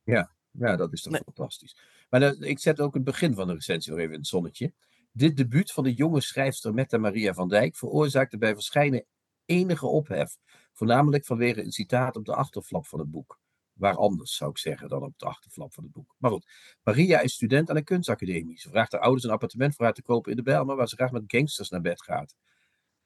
[0.03, 1.23] Ja, ja dat is toch nee.
[1.25, 1.77] fantastisch.
[2.09, 4.73] Maar ik zet ook het begin van de recensie nog even in het zonnetje.
[5.17, 9.05] Dit debuut van de jonge schrijfster Mette Maria van Dijk veroorzaakte bij verschijnen
[9.45, 10.37] enige ophef.
[10.73, 13.41] Voornamelijk vanwege een citaat op de achterflap van het boek.
[13.73, 16.15] Waar anders, zou ik zeggen, dan op de achterflap van het boek.
[16.19, 16.47] Maar goed,
[16.83, 18.61] Maria is student aan een kunstacademie.
[18.61, 20.97] Ze vraagt haar ouders een appartement voor haar te kopen in de Bijlmer, waar ze
[20.97, 22.35] graag met gangsters naar bed gaat.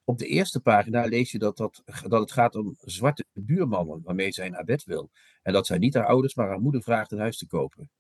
[0.05, 4.33] Op de eerste pagina lees je dat, dat, dat het gaat om zwarte buurmannen waarmee
[4.33, 5.11] zij naar bed wil.
[5.43, 7.91] En dat zij niet haar ouders, maar haar moeder vraagt een huis te kopen.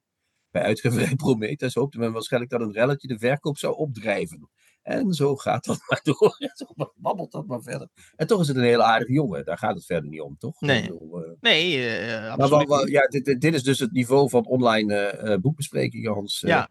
[0.50, 4.50] Bij uitgeverij Prometheus hoopte men waarschijnlijk dat een relletje de verkoop zou opdrijven.
[4.82, 6.36] En zo gaat dat maar door.
[6.54, 7.88] Zo babbelt dat maar verder.
[8.16, 9.44] En toch is het een hele aardige jongen.
[9.44, 10.60] Daar gaat het verder niet om, toch?
[10.60, 11.32] Nee, bedoel, uh...
[11.40, 16.12] nee uh, absoluut maar, ja, dit, dit, is dus het niveau van online uh, boekbesprekingen,
[16.12, 16.40] Hans.
[16.40, 16.70] Ja.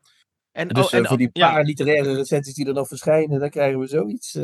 [0.52, 3.80] En, dus oh, en, voor die paar literaire recensies die er nog verschijnen, dan krijgen
[3.80, 4.38] we zoiets.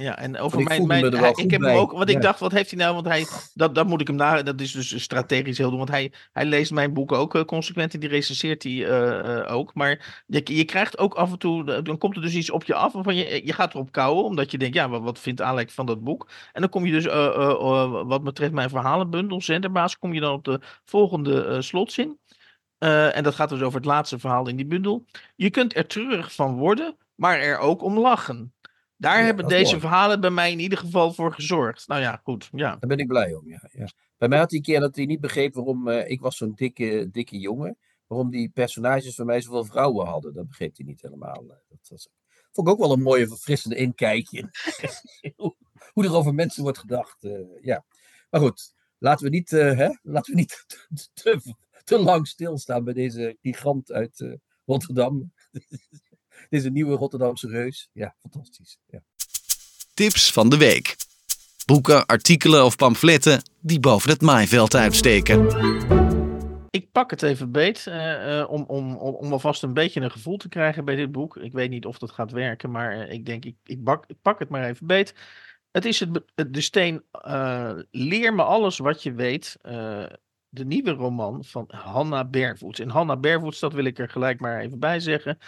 [0.00, 0.86] Ja, en over mijn.
[0.86, 2.16] mijn hij, ik heb hem ook, want ja.
[2.16, 2.94] ik dacht, wat heeft hij nou?
[2.94, 5.78] Want hij, dat, dat moet ik hem na, dat is dus strategisch heel doen.
[5.78, 9.52] Want hij, hij leest mijn boeken ook uh, consequent en die recenseert hij uh, uh,
[9.52, 9.74] ook.
[9.74, 12.74] Maar je, je krijgt ook af en toe, dan komt er dus iets op je
[12.74, 15.74] af waarvan je, je gaat erop kouwen, omdat je denkt, ja, wat, wat vindt Alex
[15.74, 16.28] van dat boek?
[16.52, 17.04] En dan kom je dus,
[18.06, 22.18] wat betreft mijn verhalenbundel, Zenderbaas, kom je dan op de volgende slotzin.
[22.78, 25.04] en dat gaat dus over het laatste verhaal in die bundel.
[25.36, 28.52] Je kunt er treurig van worden, maar er ook om lachen.
[29.00, 29.80] Daar ja, hebben deze mooi.
[29.80, 31.88] verhalen bij mij in ieder geval voor gezorgd.
[31.88, 32.48] Nou ja, goed.
[32.52, 32.70] Ja.
[32.70, 33.48] Daar ben ik blij om.
[33.48, 33.88] Ja, ja.
[34.18, 36.52] Bij mij had hij een keer dat hij niet begreep waarom uh, ik was zo'n
[36.54, 37.78] dikke, dikke jongen.
[38.06, 40.34] Waarom die personages van mij zoveel vrouwen hadden.
[40.34, 41.44] Dat begreep hij niet helemaal.
[41.46, 42.08] Dat was,
[42.52, 44.48] vond ik ook wel een mooie, verfrissende inkijkje.
[45.36, 45.56] hoe,
[45.92, 47.24] hoe er over mensen wordt gedacht.
[47.24, 47.84] Uh, ja.
[48.30, 50.64] Maar goed, laten we niet, uh, hè, laten we niet
[51.14, 55.32] te, te, lang stilstaan bij deze gigant uit Rotterdam.
[56.50, 57.88] Deze nieuwe Rotterdamse reus.
[57.92, 58.78] Ja, fantastisch.
[58.86, 59.02] Ja.
[59.94, 60.96] Tips van de week.
[61.66, 65.46] Boeken, artikelen of pamfletten die boven het maaiveld uitsteken.
[66.70, 70.36] ik pak het even beet uh, om, om, om, om alvast een beetje een gevoel
[70.36, 71.36] te krijgen bij dit boek.
[71.36, 74.38] Ik weet niet of dat gaat werken, maar ik denk, ik, ik, bak, ik pak
[74.38, 75.14] het maar even beet.
[75.70, 77.02] Het is het, de steen
[77.90, 79.56] Leer me alles wat je weet.
[80.48, 82.80] de nieuwe roman van Hanna Bervoets.
[82.80, 85.38] En Hanna Bervoets, dat wil ik er gelijk maar even bij zeggen.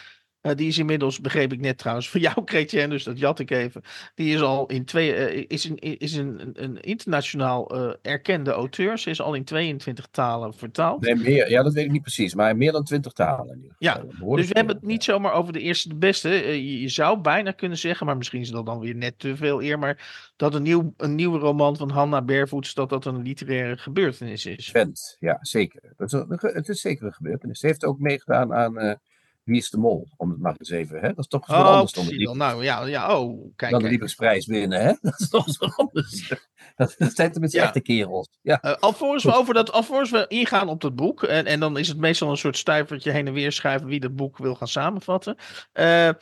[0.42, 3.50] Uh, die is inmiddels, begreep ik net trouwens, voor jou, Kretje, dus dat jat ik
[3.50, 3.82] even.
[4.14, 8.98] Die is al in twee, uh, is een, is een, een internationaal uh, erkende auteur.
[8.98, 11.00] Ze is al in 22 talen vertaald.
[11.00, 13.74] Nee, meer, ja, dat weet ik niet precies, maar meer dan 20 talen.
[13.78, 16.28] Ja, dus we hebben het niet zomaar over de eerste de beste.
[16.28, 19.62] Je, je, zou bijna kunnen zeggen, maar misschien is dat dan weer net te veel
[19.62, 23.76] eer, maar dat een, nieuw, een nieuwe roman van Hanna Bervoets, dat dat een literaire
[23.76, 24.70] gebeurtenis is.
[24.70, 25.94] Vent, ja, zeker.
[25.96, 27.58] Het is, het is zeker een gebeurtenis.
[27.58, 28.98] Ze heeft ook meegedaan aan
[29.44, 30.08] wie is de Mol?
[30.16, 31.00] Om het maar eens even.
[31.00, 31.08] Hè?
[31.08, 34.80] Dat is toch oh, anders dan de, nou, ja, ja, oh, kijk, dan de winnen.
[34.82, 34.92] Hè?
[35.02, 36.28] Dat is toch zo anders.
[36.76, 37.64] Dat, dat zijn tenminste ja.
[37.64, 38.28] echte kerels.
[38.42, 38.64] Ja.
[38.64, 41.22] Uh, alvorens, we over dat, alvorens we ingaan op dat boek.
[41.22, 44.16] En, en dan is het meestal een soort stuivertje heen en weer schuiven wie dat
[44.16, 45.36] boek wil gaan samenvatten.
[45.72, 46.14] Uh, uh,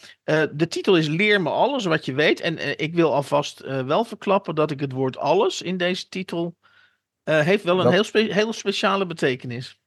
[0.53, 2.41] de titel is Leer me alles wat je weet.
[2.41, 6.57] En ik wil alvast wel verklappen dat ik het woord alles in deze titel.
[7.23, 7.93] heeft wel een dat...
[7.93, 9.80] heel, spe heel speciale betekenis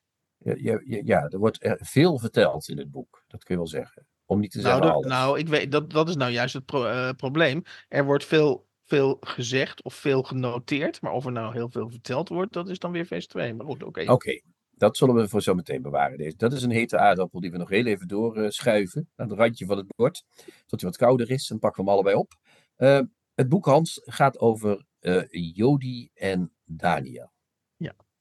[0.44, 3.24] ja, ja, er wordt veel verteld in het boek.
[3.28, 4.08] Dat kun je wel zeggen.
[4.26, 5.08] Om niet te nou, zeggen alles.
[5.08, 7.64] Nou, ik weet, dat, dat is nou juist het pro uh, probleem.
[7.88, 11.02] Er wordt veel, veel gezegd of veel genoteerd.
[11.02, 13.54] Maar of er nou heel veel verteld wordt, dat is dan weer vers 2.
[13.54, 14.02] Maar goed, oké.
[14.02, 14.44] Oké, okay.
[14.72, 16.18] dat zullen we voor zo meteen bewaren.
[16.18, 16.38] Deze.
[16.38, 19.02] Dat is een hete aardappel die we nog heel even doorschuiven.
[19.02, 20.24] Uh, naar het randje van het bord.
[20.66, 21.50] Tot hij wat kouder is.
[21.50, 22.34] En pakken we hem allebei op.
[22.78, 23.00] Uh,
[23.36, 27.32] het boek Hans gaat over eh, Jodi en Daniel.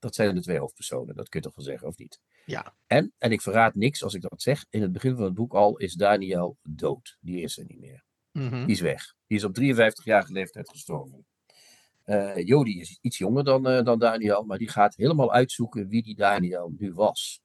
[0.02, 2.20] Dat zijn de twee hoofdpersonen, dat kun je toch wel zeggen, of niet?
[2.44, 2.74] Ja.
[2.86, 5.54] En, en ik verraad niks als ik dat zeg, in het begin van het boek
[5.54, 7.18] al is Daniel dood.
[7.20, 8.04] Die is er niet meer.
[8.32, 8.64] Mm -hmm.
[8.66, 9.14] Die is weg.
[9.26, 11.26] Die is op 53-jarige leeftijd gestorven.
[12.06, 16.02] Uh, Jody is iets jonger dan, uh, dan Daniel, maar die gaat helemaal uitzoeken wie
[16.02, 17.40] die Daniel nu was.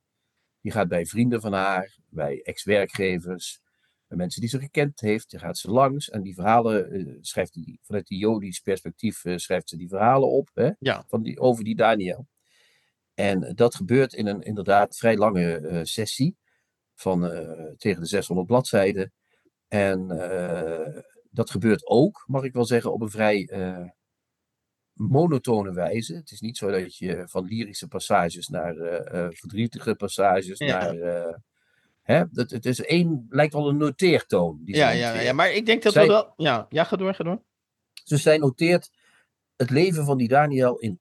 [0.61, 3.61] Die gaat bij vrienden van haar, bij ex-werkgevers,
[4.07, 7.53] bij mensen die ze gekend heeft, die gaat ze langs en die verhalen uh, schrijft
[7.53, 11.03] die, vanuit die Jodisch perspectief schrijft ze die verhalen op hè, ja.
[11.07, 12.27] van die, over die Daniel.
[13.17, 16.37] En dat gebeurt in een inderdaad vrij lange uh, sessie
[16.95, 19.13] van uh, tegen de 600 bladzijden.
[19.67, 21.01] En uh,
[21.31, 23.49] dat gebeurt ook, mag ik wel zeggen, op een vrij
[24.93, 26.15] monotone wijze.
[26.15, 28.75] Het is niet zo dat je van lyrische passages naar
[29.33, 30.91] verdrietige passages ja.
[30.91, 31.41] naar.
[32.01, 34.61] Hè, het, het is één, lijkt wel een noteertoon.
[34.63, 36.33] Die ja, ja, ja, maar ik denk dat zij, we wel.
[36.35, 37.41] Ja, ja, ga door, ga door.
[38.05, 38.91] Dus zij noteert
[39.55, 40.99] het leven van die Daniel in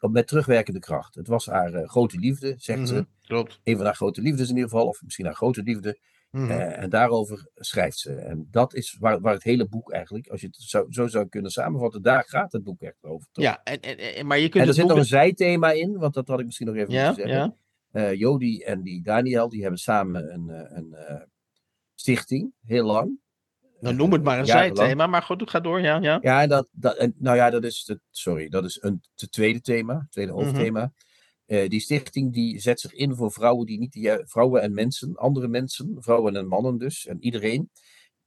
[0.00, 1.14] met terugwerkende kracht.
[1.14, 3.06] Het was haar uh, grote liefde, zegt mm -hmm, ze.
[3.26, 3.60] Klopt.
[3.64, 5.98] Een van haar grote liefdes in ieder geval, of misschien haar grote liefde.
[6.30, 6.50] Mm -hmm.
[6.50, 8.14] uh, en daarover schrijft ze.
[8.14, 11.28] En dat is waar, waar het hele boek eigenlijk, als je het zo, zo zou
[11.28, 13.28] kunnen samenvatten, daar gaat het boek echt over.
[13.32, 13.44] Toch?
[13.44, 14.92] Ja, en, en, maar je kunt en er zit boek...
[14.92, 17.56] nog een zijthema in, want dat had ik misschien nog even ja, moeten zeggen.
[17.92, 18.10] Ja.
[18.10, 20.96] Uh, Jody en die Daniel, die hebben samen een, een
[21.94, 23.18] stichting, heel lang.
[23.86, 25.98] Nou, noem het maar een zijthema, maar goed, ga door, ja.
[26.00, 29.60] Ja, ja dat, dat, nou ja, dat is, het, sorry, dat is een het tweede
[29.60, 30.80] thema, het tweede hoofdthema.
[30.80, 30.92] Mm
[31.46, 31.56] -hmm.
[31.56, 35.16] uh, die stichting die zet zich in voor vrouwen die niet, die, vrouwen en mensen,
[35.16, 37.70] andere mensen, vrouwen en mannen dus, en iedereen.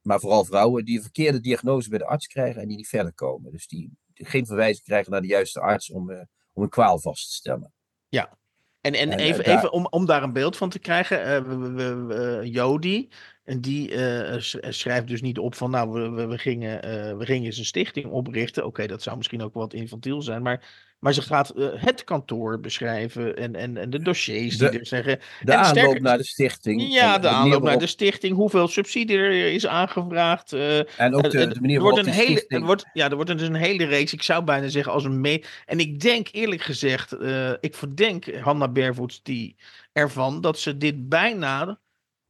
[0.00, 3.14] Maar vooral vrouwen die een verkeerde diagnose bij de arts krijgen en die niet verder
[3.14, 3.52] komen.
[3.52, 6.20] Dus die, geen verwijzing krijgen naar de juiste arts om, uh,
[6.52, 7.72] om een kwaal vast te stellen.
[8.08, 8.38] Ja,
[8.80, 9.56] en, en, en even, daar...
[9.56, 13.08] even om, om daar een beeld van te krijgen, uh, we, we, we, Jody,
[13.50, 14.34] en die uh,
[14.68, 18.06] schrijft dus niet op van, nou, we, we, gingen, uh, we gingen eens een stichting
[18.06, 18.62] oprichten.
[18.62, 20.64] Oké, okay, dat zou misschien ook wat infantiel zijn, maar,
[20.98, 24.86] maar ze gaat uh, het kantoor beschrijven en, en, en de dossiers de, die er
[24.86, 25.18] zeggen.
[25.40, 26.92] De en aanloop sterker, naar de stichting.
[26.92, 30.52] Ja, de aanloop naar de stichting, hoeveel subsidie er is aangevraagd.
[30.52, 32.64] en ook de, de manier waarop een hele, stichting...
[32.64, 35.44] wordt, Ja, er wordt dus een hele reeks, ik zou bijna zeggen als een mee...
[35.66, 37.16] En ik denk eerlijk gezegd,
[37.60, 39.56] ik verdenk Hanna Bervoets die
[39.92, 41.78] ervan dat ze dit bijna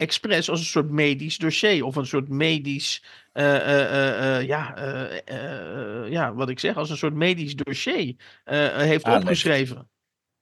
[0.00, 4.74] expres als een soort medisch dossier of een soort medisch, uh, uh, uh, ja,
[6.06, 9.20] ja, wat ik zeg, als een soort medisch dossier heeft Aanleg.
[9.20, 9.90] opgeschreven.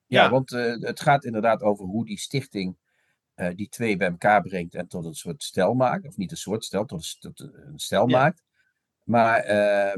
[0.06, 0.30] Ja, ja.
[0.30, 2.76] want het gaat inderdaad over hoe die stichting
[3.54, 6.64] die twee bij elkaar brengt en tot een soort stel maakt, of niet een soort
[6.64, 8.18] stel, tot een, tot een stel ja.
[8.18, 8.42] maakt.
[9.04, 9.42] Maar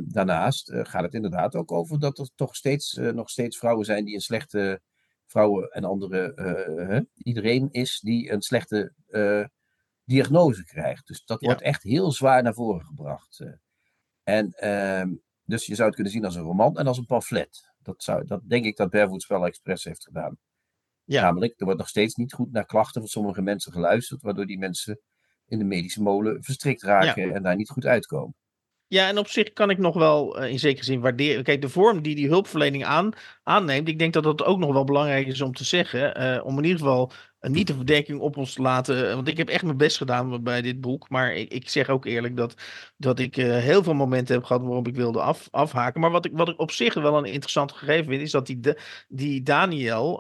[0.03, 4.15] daarnaast gaat het inderdaad ook over dat er toch steeds, nog steeds vrouwen zijn die
[4.15, 4.81] een slechte
[5.31, 9.45] vrouwen en andere, uh, iedereen is die een slechte uh,
[10.05, 11.07] diagnose krijgt.
[11.07, 11.47] Dus dat ja.
[11.47, 13.41] wordt echt heel zwaar naar voren gebracht.
[13.41, 13.53] Uh.
[14.23, 17.73] En uh, dus je zou het kunnen zien als een roman en als een pamflet.
[17.79, 20.39] Dat, zou, dat denk ik dat Bervoets wel expres heeft gedaan.
[21.05, 21.23] Ja.
[21.23, 24.59] Namelijk, er wordt nog steeds niet goed naar klachten van sommige mensen geluisterd, waardoor die
[24.59, 25.01] mensen
[25.47, 27.35] in de medische molen verstrikt raken ja.
[27.35, 28.35] en daar niet goed uitkomen.
[28.91, 31.45] Ja, en op zich kan ik nog wel eh, in zekere zin waarderen.
[31.45, 33.11] Kijk, de vorm die die hulpverlening aan,
[33.43, 36.15] aanneemt, ik denk dat dat ook nog wel belangrijk is om te zeggen.
[36.15, 39.15] eh, om in ieder geval eh, niet de verdenking op ons te laten.
[39.15, 41.09] want ik heb echt mijn best gedaan bij dit boek.
[41.09, 42.55] Maar ik, ik zeg ook eerlijk dat,
[42.97, 46.01] dat ik heel veel momenten heb gehad waarop ik wilde af, afhaken.
[46.01, 48.61] Maar wat ik, wat ik op zich wel een interessant gegeven vind, is dat die,
[49.09, 50.19] die Daniel.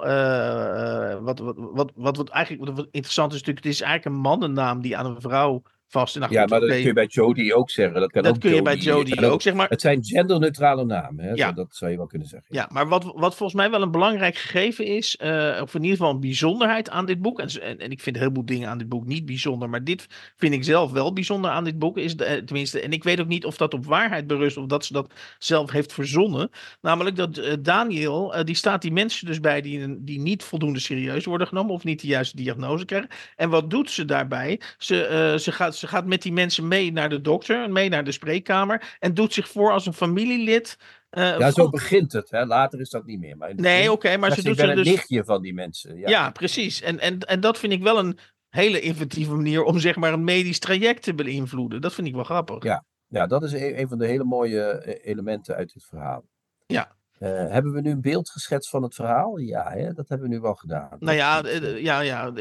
[1.22, 4.80] wat, wat, wat, wat, wat eigenlijk wat interessant is, natuurlijk, het is eigenlijk een mannennaam
[4.82, 6.18] die aan een vrouw vast.
[6.18, 8.00] Nou, ja, goed, maar dat kun je bij Jodie ook zeggen.
[8.00, 9.68] Dat, kan dat ook kun je bij kan ook, zeg maar.
[9.68, 11.32] Het zijn genderneutrale namen, hè?
[11.32, 11.52] Ja.
[11.52, 12.48] Dat zou je wel kunnen zeggen.
[12.54, 15.96] Ja, maar wat, wat volgens mij wel een belangrijk gegeven is, eh, of in ieder
[15.96, 18.78] geval een bijzonderheid aan dit boek, en, en, en ik vind een heleboel dingen aan
[18.78, 22.16] dit boek niet bijzonder, maar dit vind ik zelf wel bijzonder aan dit boek, is
[22.16, 24.84] de, eh, tenminste, en ik weet ook niet of dat op waarheid berust of dat
[24.84, 26.50] ze dat zelf heeft verzonnen,
[26.80, 31.24] namelijk dat eh, Daniel, die staat die mensen dus bij die, die niet voldoende serieus
[31.24, 33.10] worden genomen of niet de juiste diagnose krijgen.
[33.36, 34.60] En wat doet ze daarbij?
[34.78, 38.12] Ze, ze, gaat, ze gaat met die mensen mee naar de dokter, mee naar de
[38.12, 40.78] spreekkamer en doet zich voor als een familielid.
[41.10, 42.30] eh, Ja, zo begint het.
[42.30, 42.44] Hè?
[42.46, 43.36] Later is dat niet meer.
[43.36, 44.86] Maar het Nee, oké, maar ze doet een dus...
[44.86, 45.98] nichtje van die mensen.
[45.98, 46.80] Ja, Ja, precies.
[46.82, 50.24] En, en, en dat vind ik wel een hele inventieve manier om zeg maar een
[50.24, 51.80] medisch traject te beïnvloeden.
[51.80, 52.62] Dat vind ik wel grappig.
[52.62, 52.84] Ja.
[53.06, 56.24] Ja, dat is een, een van de hele mooie eh, elementen uit het verhaal.
[56.66, 56.96] Ja.
[57.18, 59.38] Eh, hebben we nu een beeld geschetst van het verhaal?
[59.38, 59.92] Ja, hè?
[59.92, 60.96] dat hebben we nu wel gedaan.
[60.98, 61.42] Nou ja,
[61.76, 62.32] ja, ja,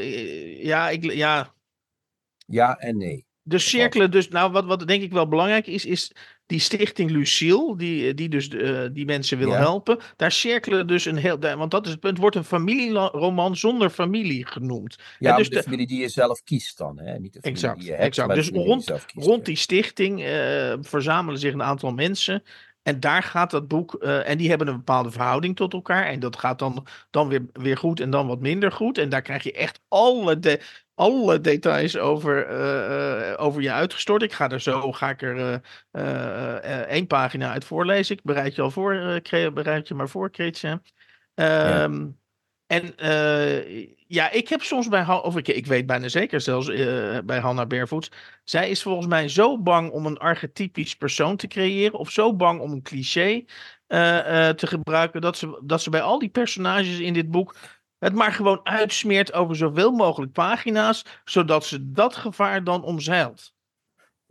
[0.58, 1.54] ja, ik, ja.
[2.46, 3.26] Ja en nee.
[3.50, 6.12] De cirkelen dus, nou wat, wat denk ik wel belangrijk is, is
[6.46, 9.56] die stichting Lucille, die, die dus eh, die mensen wil Ja.
[9.56, 9.98] helpen.
[10.16, 14.46] Daar cirkelen dus een heel, want dat is het punt, wordt een familieroman zonder familie
[14.46, 14.96] genoemd.
[15.18, 16.98] Ja, dus de, de- familie die je zelf kiest dan.
[16.98, 17.18] Hè?
[17.18, 18.34] Niet de familie Exact, die je hebt, exact.
[18.34, 19.26] Dus rond- kiest.
[19.26, 22.42] Rond die stichting eh, verzamelen zich een aantal mensen.
[22.82, 23.94] En daar gaat dat boek.
[23.94, 26.06] eh, en die hebben een bepaalde verhouding tot elkaar.
[26.06, 28.98] En dat gaat dan, dan weer, weer goed en dan wat minder goed.
[28.98, 30.60] En daar krijg je echt alle, de,
[31.00, 34.22] alle details over, eh, eh, over je uitgestort.
[34.22, 35.60] Ik ga er zo ga ik er
[35.90, 38.16] eh, één pagina uit voorlezen.
[38.16, 39.20] Ik bereid je al voor,
[39.54, 40.82] bereid je maar voor, Christian.
[41.34, 42.08] Ehm,
[42.66, 42.94] En
[44.06, 46.66] ja, ik heb soms bij, of ik, ik weet bijna zeker zelfs
[47.24, 48.10] bij Hannah Barefoots,
[48.44, 52.60] zij is volgens mij zo bang om een archetypisch persoon te creëren, of zo bang
[52.60, 53.44] om een cliché
[54.56, 57.54] te gebruiken, dat ze, dat ze bij al die personages in dit boek
[58.00, 63.52] het maar gewoon uitsmeert over zoveel mogelijk pagina's, zodat ze dat gevaar dan omzeilt.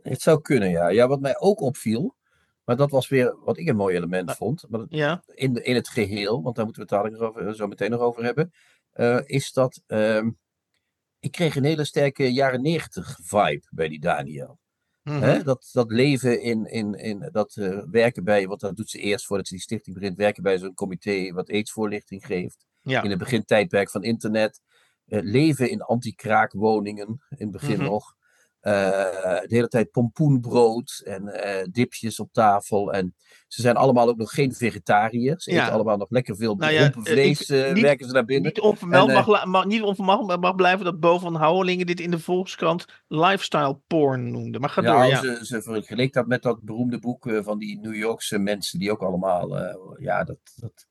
[0.02, 0.88] Het zou kunnen, ja.
[0.88, 2.16] Ja, wat mij ook opviel,
[2.64, 5.74] maar dat was weer wat ik een mooi element vond, maar Ja, in, de- in
[5.74, 8.52] het geheel, want daar moeten we het over, zo meteen nog over hebben,
[8.90, 10.30] eh, is dat ehm,
[11.20, 14.58] ik kreeg een hele sterke jaren negentig vibe bij die Daniel.
[15.02, 15.22] Mhm.
[15.22, 15.42] Hè?
[15.42, 19.26] Dat, dat leven in, in, in dat eh, werken bij, want dat doet ze eerst
[19.26, 22.66] voordat ze die stichting begint, werken bij zo'n comité wat aidsvoorlichting geeft.
[22.82, 23.02] Ja.
[23.02, 24.60] In het begintijdperk van internet.
[25.06, 27.84] eh, leven in anti-kraakwoningen, in het begin Mhm.
[27.84, 28.14] nog.
[28.60, 28.72] Eh,
[29.40, 32.92] de hele tijd pompoenbrood en eh, dipjes op tafel.
[32.92, 33.14] En
[33.48, 35.44] ze zijn allemaal ook nog geen vegetariërs.
[35.44, 35.62] Ze Ja.
[35.62, 37.50] eten allemaal nog lekker veel Nou ja, vlees.
[37.50, 38.46] ik- niet- werken ze naar binnen.
[38.52, 42.10] Niet onvermeld, En, mag, mag, niet onvermeld mag blijven dat Bo van Houwelingen dit in
[42.10, 44.58] de Volkskrant lifestyle porn noemde.
[44.58, 45.20] Maar ga door, Ja, ja.
[45.20, 49.02] Ze, ze vergeleek dat met dat beroemde boek van die New Yorkse mensen die ook
[49.02, 49.56] allemaal,
[49.98, 50.86] ja, dat, dat,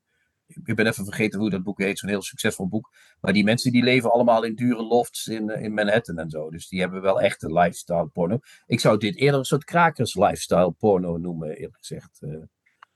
[0.64, 2.90] ik ben even vergeten hoe dat boek heet, zo'n heel succesvol boek.
[3.22, 6.50] Maar die mensen die leven allemaal in dure lofts in, eh, in Manhattan en zo.
[6.50, 8.40] Dus die hebben wel echt een lifestyle porno.
[8.66, 12.36] Ik zou dit eerder een soort krakers lifestyle porno noemen, eerlijk gezegd, eh,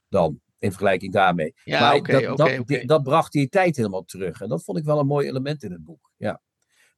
[0.08, 0.42] dan.
[0.58, 1.54] In vergelijking daarmee.
[1.64, 2.02] Ja, maar
[2.36, 4.40] dat, dat, bracht die tijd helemaal terug.
[4.40, 6.10] En dat vond ik wel een mooi element in het boek.
[6.16, 6.42] Ja.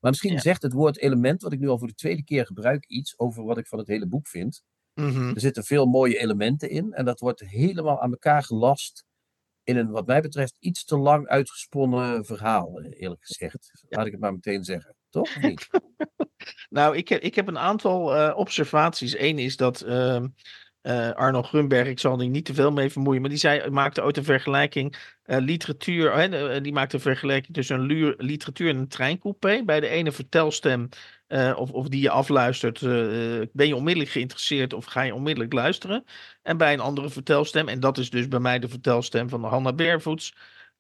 [0.01, 0.41] Maar misschien Ja.
[0.41, 3.45] zegt het woord element, wat ik nu al voor de tweede keer gebruik, iets over
[3.45, 4.63] wat ik van het hele boek vind.
[4.95, 5.29] Mhm.
[5.29, 6.93] Er zitten veel mooie elementen in.
[6.93, 9.05] En dat wordt helemaal aan elkaar gelast.
[9.67, 13.85] In een, wat mij betreft, iets te lang uitgesponnen verhaal, eerlijk gezegd.
[13.89, 14.95] Laat ik het maar meteen zeggen.
[15.11, 15.41] Toch?
[15.41, 15.67] Niet?
[16.69, 19.19] Nou, ik heb, ik heb een aantal eh, observaties.
[19.19, 20.27] Eén is dat ehm
[20.87, 24.03] eh, Arno Grunberg, ik zal er niet te veel mee vermoeien, maar die zei, maakte
[24.03, 24.97] ooit een vergelijking.
[25.23, 29.65] eh, literatuur, eh, die maakte vergelijking tussen een literatuur en een treincoupé.
[29.65, 30.89] Bij de ene vertelstem,
[31.57, 32.81] of, of die je afluistert,
[33.53, 36.05] ben je onmiddellijk geïnteresseerd of ga je onmiddellijk luisteren.
[36.43, 39.73] En bij een andere vertelstem, en dat is dus bij mij de vertelstem van Hanna
[39.73, 40.35] Barefoots,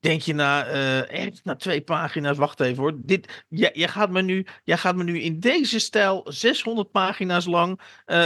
[0.06, 4.10] denk je na, eh, echt na twee pagina's, wacht even hoor, dit, jij, jij, gaat
[4.10, 8.24] me nu, jij gaat me nu in deze stijl 600 pagina's lang eh,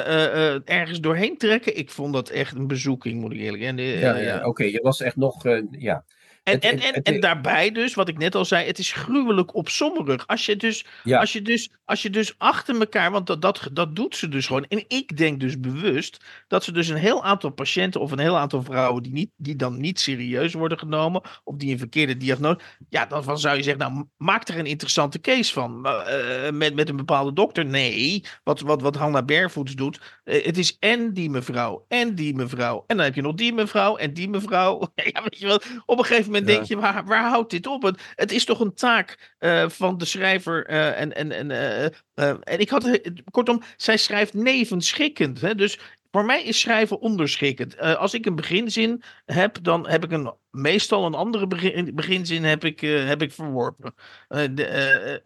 [0.54, 1.76] eh, ergens doorheen trekken.
[1.76, 3.98] Ik vond dat echt een bezoeking, moet ik eerlijk zeggen.
[3.98, 4.64] Ja, ja, oké.
[4.64, 5.42] je was echt nog.
[5.70, 6.04] ja.
[6.42, 8.78] En, Het- en, het- en, het- en daarbij dus, wat ik net al zei, het
[8.78, 10.26] is gruwelijk opzommerig.
[10.26, 11.18] Als je dus, Ja.
[11.20, 14.46] als je dus, als je dus achter elkaar, want dat, dat, dat doet ze dus
[14.46, 14.64] gewoon.
[14.68, 18.38] En ik denk dus bewust dat ze dus een heel aantal patiënten of een heel
[18.38, 22.58] aantal vrouwen die, niet, die dan niet serieus worden genomen, of die een verkeerde diagnose.
[22.88, 25.86] Ja, dan van zou je zeggen, nou, maak er een interessante case van.
[25.86, 27.64] Eh, met, met een bepaalde dokter.
[27.66, 30.00] Nee, wat, wat, wat Hanna Barefoots doet.
[30.24, 32.84] eh, het is en die mevrouw, en die mevrouw.
[32.86, 34.80] En dan heb je nog die mevrouw, en die mevrouw.
[35.12, 36.54] ja, weet je wel, op een gegeven moment Ja.
[36.54, 37.82] denk je, waar, waar houdt dit op?
[37.82, 40.66] Het, het is toch een taak eh, van de schrijver.
[40.66, 41.50] en, en, en,
[42.42, 45.40] en ik had, eh, kortom, zij schrijft nevenschikkend.
[45.40, 45.54] Hè?
[45.54, 45.78] Dus
[46.10, 47.74] voor mij is schrijven onderschikkend.
[47.74, 52.44] Eh, als ik een beginzin heb, dan heb ik een, meestal een andere begin, beginzin
[52.44, 53.94] heb ik, eh, heb ik verworpen.
[54.28, 55.20] Eh, de, eh, eh,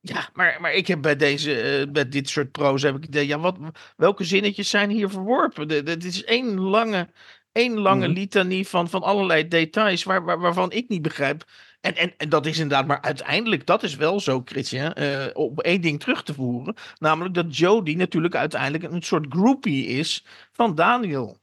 [0.00, 3.10] ja, maar, maar ik heb bij, deze, eh, bij dit soort proza heb ik het
[3.10, 3.56] idee, ja, wat,
[3.96, 5.68] welke zinnetjes zijn hier verworpen?
[5.68, 7.08] De- de- Dit is één lange,
[7.52, 8.16] één lange Mhm.
[8.16, 11.44] litanie van, van allerlei details waar, waar, waarvan ik niet begrijp.
[11.84, 15.60] En, en, en dat is inderdaad, maar uiteindelijk, dat is wel zo, Christian, eh, op
[15.60, 16.74] één ding terug te voeren.
[16.98, 21.38] Namelijk dat Jodie natuurlijk uiteindelijk een soort groupie is van Daniel.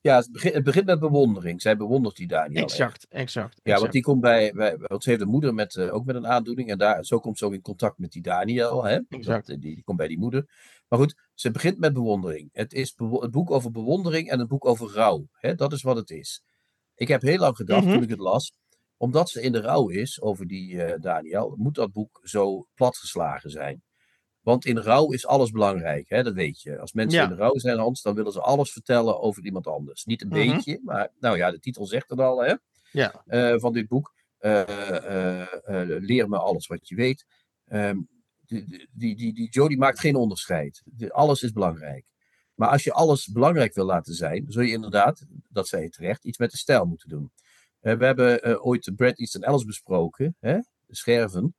[0.00, 1.62] Ja, het begint, het begint met bewondering.
[1.62, 2.62] Zij bewondert die Daniel.
[2.62, 2.70] echt.
[2.70, 3.54] Exact, exact.
[3.54, 3.80] Ja, exact.
[3.80, 6.26] want die komt bij, bij want ze heeft een moeder met, eh, ook met een
[6.26, 6.68] aandoening.
[6.70, 8.84] En daar, zo komt ze ook in contact met die Daniel.
[8.84, 8.98] Hè?
[9.08, 9.46] Exact.
[9.46, 10.48] Dat, eh, die, die komt bij die moeder.
[10.88, 12.48] Maar goed, ze begint met bewondering.
[12.52, 15.28] Het is bewo- het boek over bewondering en een boek over rouw.
[15.32, 15.54] Hè?
[15.54, 16.42] Dat is wat het is.
[16.94, 17.92] Ik heb heel lang gedacht Mhm.
[17.94, 18.52] toen ik het las.
[19.04, 23.50] Omdat ze in de rouw is over die eh, Daniel, moet dat boek zo platgeslagen
[23.50, 23.82] zijn.
[24.40, 26.22] Want in rouw is alles belangrijk, hè?
[26.22, 26.78] dat weet je.
[26.78, 27.24] Als mensen Ja.
[27.24, 30.04] in de rouw zijn, Hans, dan willen ze alles vertellen over iemand anders.
[30.04, 30.36] Niet een Mhm.
[30.50, 32.54] beetje, maar nou ja, de titel zegt het al, hè?
[32.92, 33.22] Ja.
[33.26, 34.12] eh, van dit boek.
[34.38, 34.62] Eh,
[36.00, 37.26] leer me alles wat je weet.
[37.64, 37.98] Ehm,
[38.46, 40.82] die, die, die, maakt geen onderscheid.
[40.84, 42.04] De- alles is belangrijk.
[42.54, 46.24] Maar als je alles belangrijk wil laten zijn, zul je inderdaad, dat zei je terecht,
[46.24, 47.32] iets met de stijl moeten doen.
[47.84, 50.58] We hebben eh, ooit Brad Easton Ellis besproken, hè?
[50.90, 51.54] Scherven.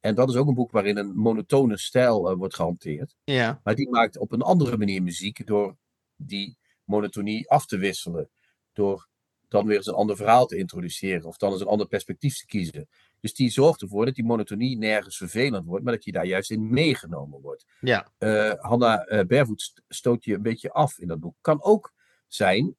[0.00, 3.14] En dat is ook een boek waarin een monotone stijl eh, wordt gehanteerd.
[3.24, 5.76] Ja, Maar die maakt op een andere manier muziek door
[6.16, 8.28] die monotonie af te wisselen.
[8.72, 9.08] Door
[9.48, 12.46] dan weer eens een ander verhaal te introduceren of dan eens een ander perspectief te
[12.46, 12.88] kiezen.
[13.20, 16.50] Dus die zorgt ervoor dat die monotonie nergens vervelend wordt, maar dat je daar juist
[16.50, 17.66] in meegenomen wordt.
[17.80, 18.12] ja.
[18.18, 21.36] Eh Hanna Barefoot st- stoot je een beetje af in dat boek.
[21.40, 21.92] Kan ook
[22.26, 22.76] zijn,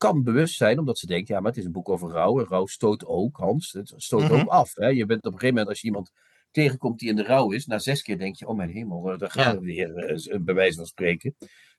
[0.00, 2.38] kan bewust zijn, omdat ze denkt, ja, maar het is een boek over rouw.
[2.40, 4.32] En rouw stoot ook, Hans, het stoot Mhm.
[4.32, 4.74] ook af.
[4.74, 4.86] Hè?
[4.86, 6.10] Je bent op een gegeven moment, als je iemand
[6.50, 9.18] tegenkomt die in de rouw is, na zes keer denk je, oh mijn hemel, eh,
[9.18, 11.36] daar gaan we weer, eh, bij wijze van spreken.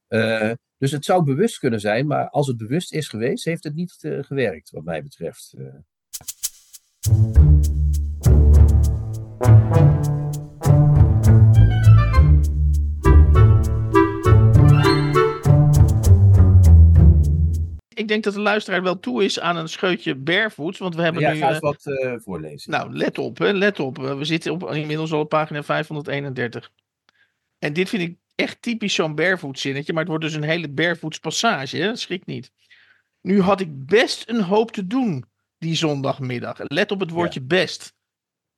[0.07, 3.75] Eh, dus het zou bewust kunnen zijn, maar als het bewust is geweest, heeft het
[3.75, 5.53] niet eh, gewerkt, wat mij betreft.
[18.01, 21.21] Ik denk dat de luisteraar wel toe is aan een scheutje barefoots, want we hebben
[21.21, 21.39] ja, nu...
[21.39, 22.71] ga eh, eens wat eh, voorlezen.
[22.71, 24.03] Nou, let op, hè, let op.
[24.03, 26.71] Eh, We zitten op, inmiddels al op pagina 531.
[27.59, 30.69] En dit vind ik echt typisch zo'n barefoot zinnetje, maar het wordt dus een hele
[30.69, 31.95] barefoots passage, hè?
[31.95, 32.51] schrik niet.
[33.21, 35.25] Nu had ik best een hoop te doen
[35.57, 36.57] die zondagmiddag.
[36.63, 37.95] Let op het woordje best.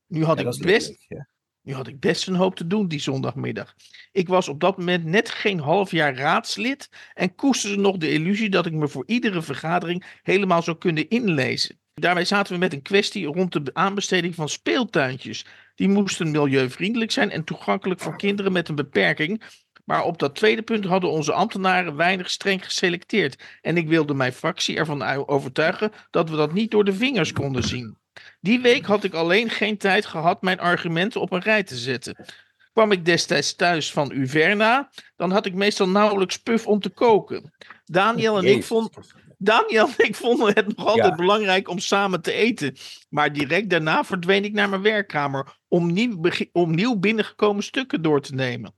[0.07, 1.25] Nu had Ja, ik best leuk.
[1.63, 3.75] Nu had ik best een hoop te doen die zondagmiddag.
[4.11, 8.49] Ik was op dat moment net geen half jaar raadslid en koesterde nog de illusie
[8.49, 11.77] dat ik me voor iedere vergadering helemaal zou kunnen inlezen.
[11.93, 15.45] Daarbij zaten we met een kwestie rond de aanbesteding van speeltuintjes.
[15.75, 19.43] Die moesten milieuvriendelijk zijn en toegankelijk voor kinderen met een beperking.
[19.85, 23.43] Maar op dat tweede punt hadden onze ambtenaren weinig streng geselecteerd.
[23.61, 27.63] En ik wilde mijn fractie ervan overtuigen dat we dat niet door de vingers konden
[27.63, 27.97] zien.
[28.41, 32.25] Die week had ik alleen geen tijd gehad mijn argumenten op een rij te zetten.
[32.73, 37.53] Kwam ik destijds thuis van Uverna, dan had ik meestal nauwelijks puf om te koken.
[37.85, 39.05] Daniel en ik vonden,
[39.37, 41.15] Daniel en ik vonden het nog altijd Ja.
[41.15, 42.75] belangrijk om samen te eten.
[43.09, 48.01] Maar direct daarna verdween ik naar mijn werkkamer om nieuw, begi- om nieuw binnengekomen stukken
[48.01, 48.73] door te nemen.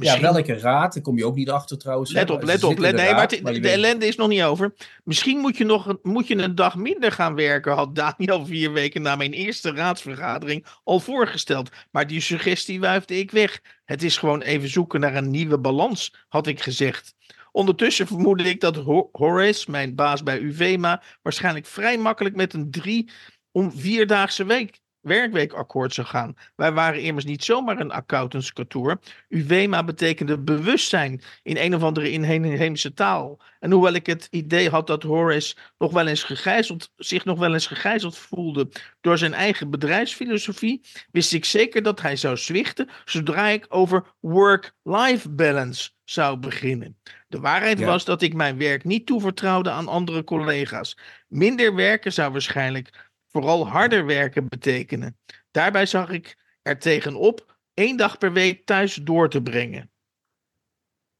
[0.00, 0.94] Ja, welke raad?
[0.94, 2.10] Daar kom je ook niet achter trouwens.
[2.12, 2.78] Let op, let op.
[2.78, 4.72] Let, nee, maar het- de weet- ellende is nog niet over.
[5.04, 8.72] Misschien moet je, nog, een- moet je een dag minder gaan werken, had Daniel vier
[8.72, 11.70] weken na mijn eerste raadsvergadering al voorgesteld.
[11.90, 13.60] Maar die suggestie wuifde ik weg.
[13.84, 17.14] Het is gewoon even zoeken naar een nieuwe balans, had ik gezegd.
[17.52, 22.70] Ondertussen vermoedde ik dat Ho- Horace, mijn baas bij UVMA, waarschijnlijk vrij makkelijk met een
[22.70, 23.10] drie
[23.52, 24.78] om vierdaagse week
[25.08, 26.36] werkweekakkoord zou gaan.
[26.56, 28.98] Wij waren immers niet zomaar een accountantskantoor.
[29.28, 33.40] UWEMA betekende bewustzijn in een of andere inheemse taal.
[33.60, 37.52] En hoewel ik het idee had dat Horace nog wel eens gegijzeld, zich nog wel
[37.52, 38.68] eens gegijzeld voelde
[39.00, 40.80] door zijn eigen bedrijfsfilosofie,
[41.10, 46.96] wist ik zeker dat hij zou zwichten zodra ik over work-life balance zou beginnen.
[47.28, 50.98] De waarheid was dat ik mijn werk niet toevertrouwde aan andere collega's.
[51.28, 55.18] Minder werken zou waarschijnlijk vooral harder werken betekenen.
[55.50, 59.90] Daarbij zag ik er tegenop één dag per week thuis door te brengen.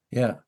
[0.06, 0.46] Ja,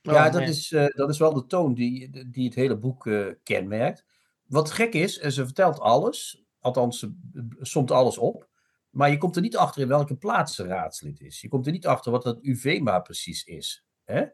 [0.00, 3.06] ja oh, dat, is, uh, dat is wel de toon die, die het hele boek
[3.06, 4.04] uh, kenmerkt.
[4.42, 7.14] Wat gek is, ze vertelt alles, althans ze
[7.60, 8.48] somt alles op,
[8.90, 11.40] maar je komt er niet achter in welke plaats ze raadslid is.
[11.40, 13.84] Je komt er niet achter wat dat UVMA precies is.
[14.04, 14.24] Hè?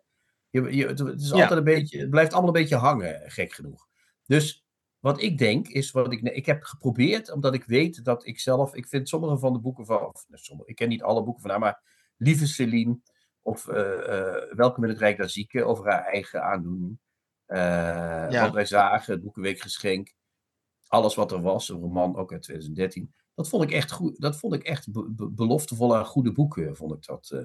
[0.51, 3.89] Je, je, het, is altijd een beetje, het blijft allemaal een beetje hangen, gek genoeg.
[4.26, 4.68] Dus
[5.01, 8.74] wat ik denk is, wat ik, ik heb geprobeerd, omdat ik weet dat ik zelf,
[8.74, 11.51] ik vind sommige van de boeken van, of, sommige, ik ken niet alle boeken van
[11.51, 11.82] haar, maar
[12.16, 12.99] Lieve Celine,
[13.42, 13.74] of uh,
[14.51, 16.99] Welkom in het Rijk der Zieken, over haar eigen aandoening.
[17.46, 17.59] Uh,
[18.30, 18.42] ja.
[18.42, 20.14] Wat wij zagen, het Boekenweekgeschenk,
[20.86, 23.14] alles wat er was, een roman ook uit 2013.
[23.34, 27.05] Dat vond ik echt goed, dat vond ik echt be beloftevolle goede boeken, vond ik
[27.07, 27.44] dat.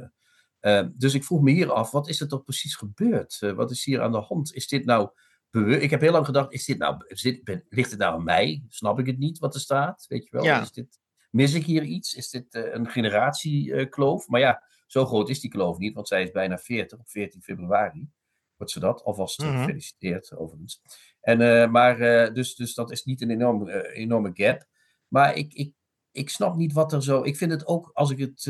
[0.94, 3.40] dus ik vroeg me hier af, wat is er toch precies gebeurd?
[3.40, 4.54] wat is hier aan de hand?
[4.54, 5.10] Is dit nou
[5.54, 8.64] ik heb heel lang gedacht, is dit nou, is dit, ligt het nou aan mij?
[8.70, 10.06] Snap ik het niet wat er staat?
[10.08, 10.62] Weet je wel?
[10.62, 11.00] Is dit,
[11.30, 12.14] mis ik hier iets?
[12.14, 14.28] Is dit uh, een generatiekloof?
[14.28, 17.42] maar ja, zo groot is die kloof niet, want zij is bijna 40 op 14
[17.42, 18.10] februari.
[18.56, 19.04] Wordt ze dat?
[19.04, 20.82] Alvast mm gefeliciteerd, overigens.
[21.22, 24.66] En, uh, maar, uh, dus, dus dat is niet een enorme, enorme gap.
[25.08, 25.74] Maar ik, ik,
[26.12, 27.24] ik snap niet wat er zo.
[27.24, 28.46] Ik vind het ook, als ik het.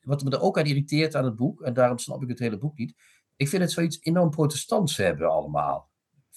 [0.00, 2.58] wat me er ook aan irriteert aan het boek, en daarom snap ik het hele
[2.58, 2.94] boek niet.
[3.36, 5.87] Ik vind het zoiets enorm protestants hebben allemaal.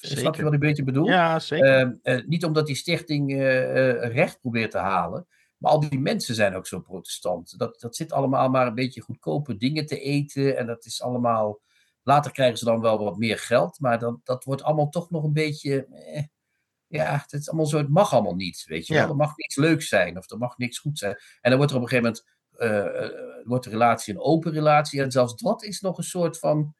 [0.01, 0.17] Zeker.
[0.17, 1.07] Snap je wat ik een beetje bedoel?
[1.07, 1.99] Ja, zeker.
[2.03, 5.27] Uh, niet omdat die stichting uh, recht probeert te halen,
[5.57, 7.57] maar al die mensen zijn ook zo protestant.
[7.59, 11.59] Dat, dat zit allemaal maar een beetje goedkope dingen te eten en dat is allemaal...
[12.03, 15.23] Later krijgen ze dan wel wat meer geld, maar dan, dat wordt allemaal toch nog
[15.23, 15.85] een beetje...
[15.85, 16.23] Eh,
[16.87, 19.09] ja, het, is allemaal zo, het mag allemaal niet, weet je wel.
[19.09, 21.15] Er mag niks leuk zijn of er mag niks goed zijn.
[21.41, 22.23] En dan wordt er op een gegeven
[22.57, 23.47] moment...
[23.47, 26.75] wordt de relatie een open relatie en zelfs dat is nog een soort van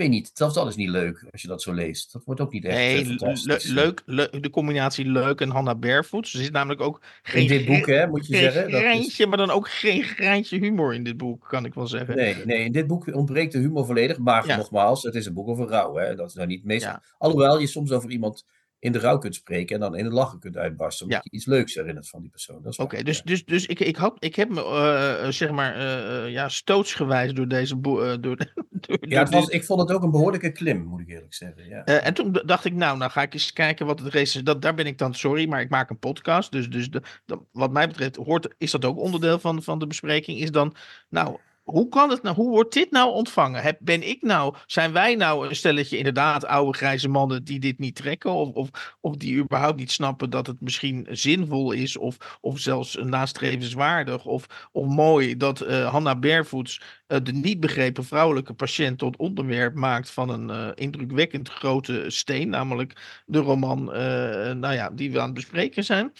[0.00, 2.12] weet niet, zelfs dat is niet leuk als je dat zo leest.
[2.12, 6.24] Dat wordt ook niet echt nee, uh, leuk, leuk, de combinatie leuk en Hannah Barefoot.
[6.24, 7.42] Er zit namelijk ook geen...
[7.42, 8.70] In dit boek, hè, moet je zeggen.
[8.70, 9.28] Grijntje, is...
[9.28, 12.16] maar dan ook geen greintje humor in dit boek, kan ik wel zeggen.
[12.16, 14.18] Nee, nee in dit boek ontbreekt de humor volledig.
[14.18, 16.14] Maar nogmaals, het is een boek over rouw, hè.
[16.14, 16.92] Dat is nou niet meestal...
[16.92, 17.02] Ja.
[17.18, 18.44] Alhoewel je soms over iemand
[18.80, 21.06] in de rouw kunt spreken en dan in het lachen kunt uitbarsten.
[21.06, 22.74] Omdat je iets leuks herinnert van die persoon.
[22.76, 24.60] Oké, dus, dus, dus ik, ik, had, ik heb me,
[25.24, 28.46] uh, zeg maar, uh, ja, stootsgewijs door deze door, door,
[29.00, 31.68] ja, was, ik vond het ook een behoorlijke klim, moet ik eerlijk zeggen.
[31.68, 31.84] Ja.
[31.84, 34.44] en toen dacht ik, nou, nou ga ik eens kijken wat het race is.
[34.44, 36.52] Dat, daar ben ik dan, sorry, maar ik maak een podcast.
[36.52, 37.02] Dus, dus de,
[37.52, 40.38] wat mij betreft hoort, is dat ook onderdeel van, van de bespreking.
[40.38, 40.74] Is dan,
[41.08, 41.38] nou,
[41.70, 42.36] hoe kan het nou?
[42.36, 43.76] Hoe wordt dit nou ontvangen?
[43.80, 47.94] Ben ik nou, zijn wij nou een stelletje inderdaad oude grijze mannen die dit niet
[47.94, 48.32] trekken?
[48.32, 52.94] Of, of, of die überhaupt niet snappen dat het misschien zinvol is of, of zelfs
[52.94, 59.16] nastrevenswaardig of, of mooi dat uh, Hannah Barefoots uh, de niet begrepen vrouwelijke patiënt tot
[59.16, 63.84] onderwerp maakt van een uh, indrukwekkend grote steen, namelijk de roman
[64.60, 66.12] nou ja, die we aan het bespreken zijn.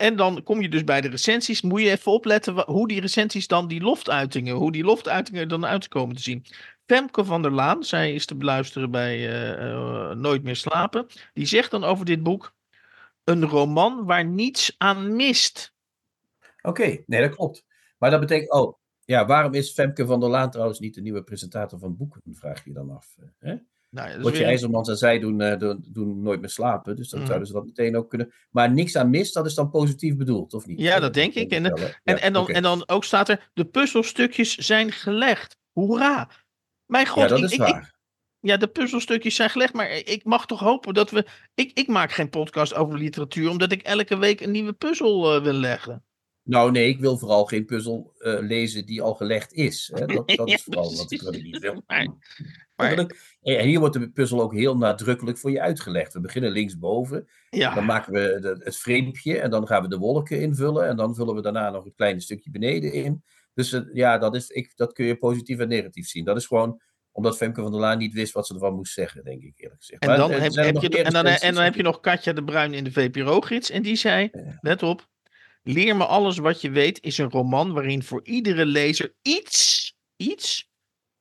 [0.00, 1.62] En dan kom je dus bij de recensies.
[1.62, 6.16] Moet je even opletten hoe die recensies dan die loftuitingen, hoe die loftuitingen dan uitkomen
[6.16, 6.44] te zien.
[6.86, 11.06] Femke van der Laan, zij is te beluisteren bij uh, uh, Nooit meer slapen.
[11.32, 12.54] Die zegt dan over dit boek:
[13.24, 15.74] een roman waar niets aan mist.
[16.62, 17.64] Oké, nee, dat klopt.
[17.98, 21.22] Maar dat betekent, oh, ja, waarom is Femke van der Laan trouwens niet de nieuwe
[21.22, 22.22] presentator van boeken?
[22.32, 23.16] Vraag je dan af.
[23.38, 23.56] Hè?
[23.90, 26.96] Nou, ja, Rotje IJzermans en zij doen, uh, doen, doen, nooit meer slapen.
[26.96, 27.26] Dus dan mm.
[27.26, 28.32] zouden ze dat meteen ook kunnen.
[28.50, 30.80] Maar niks aan mis, dat is dan positief bedoeld, of niet?
[30.80, 31.52] Ja, dat denk ik.
[31.52, 31.64] En,
[32.04, 35.56] en, en, dan, en dan ook staat er: de puzzelstukjes zijn gelegd.
[35.72, 36.30] Hoera!
[36.86, 37.82] Mijn god, ja, dat is ik, waar.
[37.82, 37.94] Ik,
[38.40, 41.26] ja, de puzzelstukjes zijn gelegd, maar ik mag toch hopen dat we.
[41.54, 45.42] Ik, ik maak geen podcast over literatuur, omdat ik elke week een nieuwe puzzel uh,
[45.42, 46.04] wil leggen.
[46.50, 49.90] Nou, nee, ik wil vooral geen puzzel uh, lezen die al gelegd is.
[49.94, 50.06] Hè?
[50.06, 51.82] Dat, dat is vooral wat ik niet wil.
[52.76, 53.06] Maar,
[53.42, 56.12] en hier wordt de puzzel ook heel nadrukkelijk voor je uitgelegd.
[56.12, 57.28] We beginnen linksboven.
[57.50, 57.74] Ja.
[57.74, 60.88] Dan maken we het framepje en dan gaan we de wolken invullen.
[60.88, 63.24] En dan vullen we daarna nog een klein stukje beneden in.
[63.54, 66.24] Dus uh, ja, dat, is, ik, dat kun je positief en negatief zien.
[66.24, 66.80] Dat is gewoon
[67.12, 69.80] omdat Femke van der Laan niet wist wat ze ervan moest zeggen, denk ik eerlijk
[69.80, 70.02] gezegd.
[70.02, 72.74] En dan, heb, heb je, en dan, en dan heb je nog Katja de Bruin
[72.74, 73.70] in de VPRO-gids.
[73.70, 74.30] En die zei,
[74.60, 75.08] let op,
[75.62, 80.70] Leer me alles wat je weet is een roman waarin voor iedere lezer iets, iets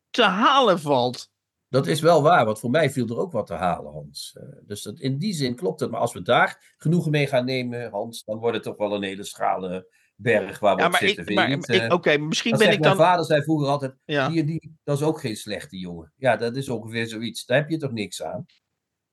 [0.09, 1.29] te halen valt.
[1.67, 4.35] Dat is wel waar, want voor mij viel er ook wat te halen, Hans.
[4.37, 5.91] Uh, dus dat, in die zin klopt het.
[5.91, 9.03] Maar als we daar genoegen mee gaan nemen, Hans, dan wordt het toch wel een
[9.03, 11.27] hele schrale berg waar we ja, op maar zitten.
[11.27, 12.97] Ik, maar, uh, Oké, okay, misschien ben ik mijn dan...
[12.97, 14.29] Mijn vader zei vroeger altijd, Ja.
[14.29, 16.13] die, die, dat is ook geen slechte jongen.
[16.15, 17.45] Ja, dat is ongeveer zoiets.
[17.45, 18.45] Daar heb je toch niks aan?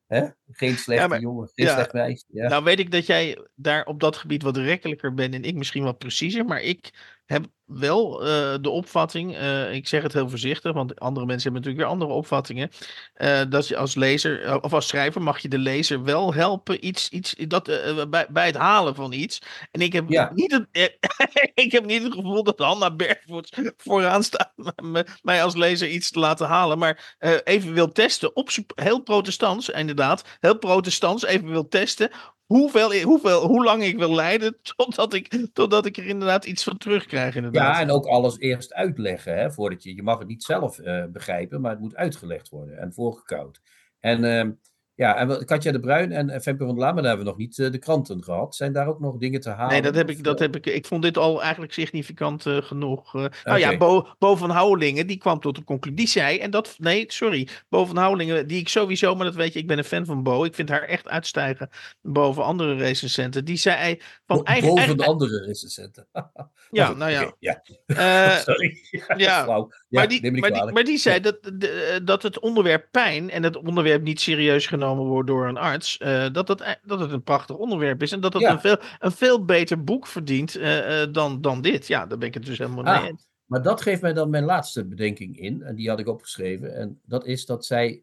[0.07, 0.27] Hè?
[0.51, 1.75] Geen slechte maar- jongen, geen ja.
[1.75, 2.25] slecht meisje.
[2.29, 2.49] Ja.
[2.49, 5.83] Nou weet ik dat jij daar op dat gebied wat rekkelijker bent en ik misschien
[5.85, 6.91] wat preciezer, maar ik
[7.27, 11.63] heb wel eh, de opvatting, eh, ik zeg het heel voorzichtig, want andere mensen hebben
[11.63, 12.71] natuurlijk weer andere opvattingen,
[13.15, 17.09] eh, dat je als lezer of als schrijver mag je de lezer wel helpen iets,
[17.09, 17.65] iets dat,
[18.11, 19.43] bij, bij het halen van iets.
[19.71, 20.31] En ik heb, Ja.
[20.35, 20.99] niet het,
[21.65, 24.53] ik heb niet het gevoel dat Hanna Bergvoets vooraan staat
[25.23, 30.25] mij als lezer iets te laten halen, maar even wil testen, op heel protestants inderdaad,
[30.41, 32.11] heel protestants even wil testen
[32.47, 36.77] hoeveel, hoeveel, hoe lang ik wil lijden totdat ik, totdat ik er inderdaad iets van
[36.77, 37.75] terugkrijg inderdaad.
[37.75, 41.05] Ja, en ook alles eerst uitleggen, hè, voordat je, je mag het niet zelf eh,
[41.05, 43.61] begrijpen, maar het moet uitgelegd worden en voorgekoud.
[44.01, 44.51] En ehm,
[44.97, 47.37] ja, en Katja de Bruin en Femke van der Laan, maar daar hebben we nog
[47.41, 48.55] niet eh, de kranten gehad.
[48.55, 49.73] Zijn daar ook nog dingen te halen?
[49.73, 50.67] Nee, dat heb ik, dat eh, heb ik.
[50.67, 53.13] Ik vond dit al eigenlijk significant eh, genoeg.
[53.13, 53.77] nou ja.
[53.77, 55.99] Bo, Bo van Houwelingen, die kwam tot de conclusie.
[55.99, 57.49] Die zei, en dat, nee, sorry.
[57.69, 60.23] Bo van Houwelingen, die ik sowieso, maar dat weet je, ik ben een fan van
[60.23, 60.45] Bo.
[60.45, 61.69] Ik vind haar echt uitstijgen
[62.03, 63.45] boven andere recensenten.
[63.45, 64.65] Die zei van bo- eigen.
[64.69, 66.07] boven eigen- de andere recensenten.
[66.71, 67.35] ja, Goed, nou ja.
[67.39, 67.63] ja.
[67.87, 68.79] Eh, Sorry.
[69.17, 69.69] ja, Flauw.
[69.71, 70.73] Ja, maar, die, maar, die, kwalijk.
[70.75, 74.85] maar die zei dat, de- dat het onderwerp pijn en het onderwerp niet serieus genomen
[74.95, 78.21] wordt door een arts, eh, dat, het, e- dat het een prachtig onderwerp is en
[78.21, 78.51] dat het Ja.
[78.53, 81.87] een, veel, een veel beter boek verdient eh, eh, dan, dan dit.
[81.87, 83.01] Ja, daar ben ik het dus helemaal Ah.
[83.01, 83.27] mee eens.
[83.45, 85.63] Maar dat geeft mij dan mijn laatste bedenking in.
[85.63, 86.77] En die had ik opgeschreven.
[86.77, 88.03] En dat is dat zij,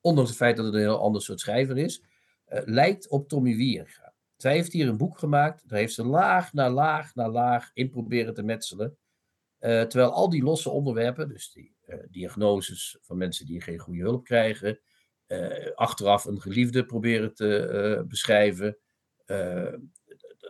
[0.00, 2.02] ondanks het feit dat het een heel ander soort schrijver is,
[2.64, 4.12] lijkt op Tommy Wieringa.
[4.36, 5.68] Zij heeft hier een boek gemaakt.
[5.68, 8.96] Daar heeft ze laag na laag na laag in proberen te metselen.
[9.58, 11.74] Terwijl al die losse onderwerpen, dus die
[12.10, 14.78] diagnoses van mensen die geen goede hulp krijgen,
[15.74, 18.76] achteraf een geliefde proberen te eh, beschrijven,
[19.26, 19.72] eh,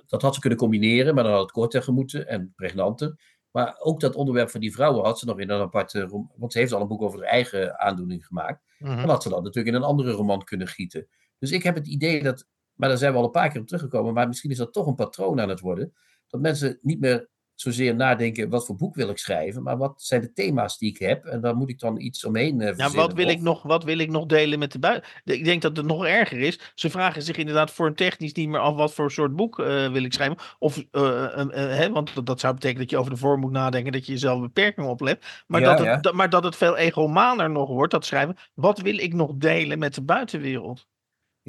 [0.06, 3.38] dat had ze kunnen combineren, maar dan had het korter gemoeten en pregnanter.
[3.50, 6.00] Maar ook dat onderwerp van die vrouwen had ze nog in een aparte.
[6.00, 8.62] rom- Want ze heeft al een boek over haar eigen aandoening gemaakt.
[8.78, 8.96] Mhm.
[8.96, 11.08] Dan had ze dat natuurlijk in een andere roman kunnen gieten.
[11.38, 12.46] Dus ik heb het idee dat.
[12.74, 14.14] Maar daar zijn we al een paar keer op teruggekomen.
[14.14, 15.92] Maar misschien is dat toch een patroon aan het worden.
[16.28, 17.28] Dat mensen niet meer
[17.60, 19.62] zozeer nadenken: wat voor boek wil ik schrijven?
[19.62, 21.24] Maar wat zijn de thema's die ik heb?
[21.24, 23.06] En daar moet ik dan iets omheen eh Ja, verzinnen.
[23.06, 25.10] wat wil, Of- ik nog, wat wil ik nog delen met de buiten?
[25.24, 26.72] Ik denk dat het nog erger is.
[26.74, 29.92] Ze vragen zich inderdaad voor een technisch niet meer af wat voor soort boek eh,
[29.92, 30.36] wil ik schrijven.
[30.58, 33.92] Of, eh, hè, want dat, dat zou betekenen dat je over de vorm moet nadenken,
[33.92, 35.44] dat je jezelf beperkingen oplegt.
[35.46, 38.36] Maar, Ja, dat het, dat- maar dat het veel egomaner nog wordt, dat schrijven.
[38.54, 40.86] Wat wil ik nog delen met de buitenwereld?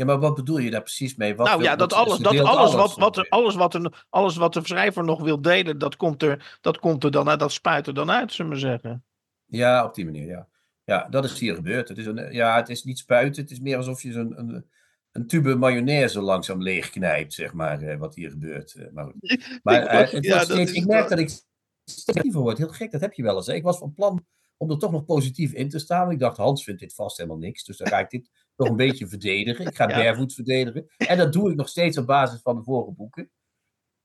[0.02, 1.36] Ja, maar wat bedoel je daar precies mee?
[1.36, 4.36] Wat nou wil- ja, dat alles, dat alles, wat, wat, er, alles, wat, er, alles
[4.36, 7.52] wat de schrijver nog wil delen, dat komt er, dat komt er dan uit, dat
[7.52, 9.04] spuit er dan uit, zullen we maar zeggen.
[9.46, 10.48] Ja, op die manier, ja.
[10.84, 11.88] Ja, dat is hier gebeurd.
[11.90, 14.66] Het is, een, ja, het is niet spuiten, het is meer alsof je zo'n een,
[15.12, 18.74] een tube mayonaise langzaam leegknijpt, zeg maar, eh, wat hier gebeurt.
[18.74, 19.12] eh, Maar,
[19.64, 21.42] maar eh, het Ja, dat steeds, ik merk wel- dat ik
[21.86, 22.58] steeds word.
[22.58, 23.48] Heel gek, dat heb je wel eens.
[23.48, 23.54] Hè?
[23.54, 24.26] Ik was van plan
[24.62, 26.12] om er toch nog positief in te staan.
[26.12, 28.76] Ik dacht, Hans vindt dit vast helemaal niks, dus dan ga ik dit toch een
[28.76, 29.66] beetje verdedigen.
[29.66, 29.96] Ik ga Ja.
[29.96, 30.86] Barefoot verdedigen.
[30.98, 33.32] En dat doe ik nog steeds op basis van de vorige boeken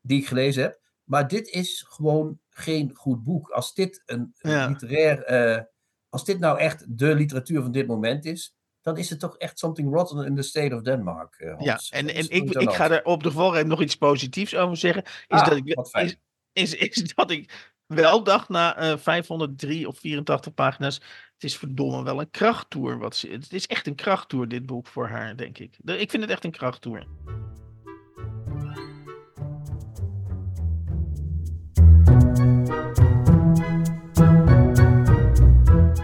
[0.00, 0.80] die ik gelezen heb.
[1.04, 3.48] Maar dit is gewoon geen goed boek.
[3.48, 4.66] Als dit een Ja.
[4.68, 5.22] literair.
[5.24, 5.62] eh,
[6.08, 8.54] als dit nou echt de literatuur van dit moment is.
[8.80, 11.34] dan is het toch echt something rotten in the state of Denmark.
[11.38, 14.76] eh, Ja, en, en ik, ik ga er op de valreep nog iets positiefs over
[14.76, 15.02] zeggen.
[15.04, 16.06] Is, Ah, dat, ik, wat fijn.
[16.06, 16.16] is,
[16.52, 20.94] is, is dat ik wel dacht na eh 503 of 84 pagina's.
[21.34, 22.98] Het is verdomme wel een krachttoer.
[22.98, 25.76] Wat ze, het is echt een krachttoer, dit boek voor haar, denk ik.
[25.84, 27.04] Ik vind het echt een krachttoer.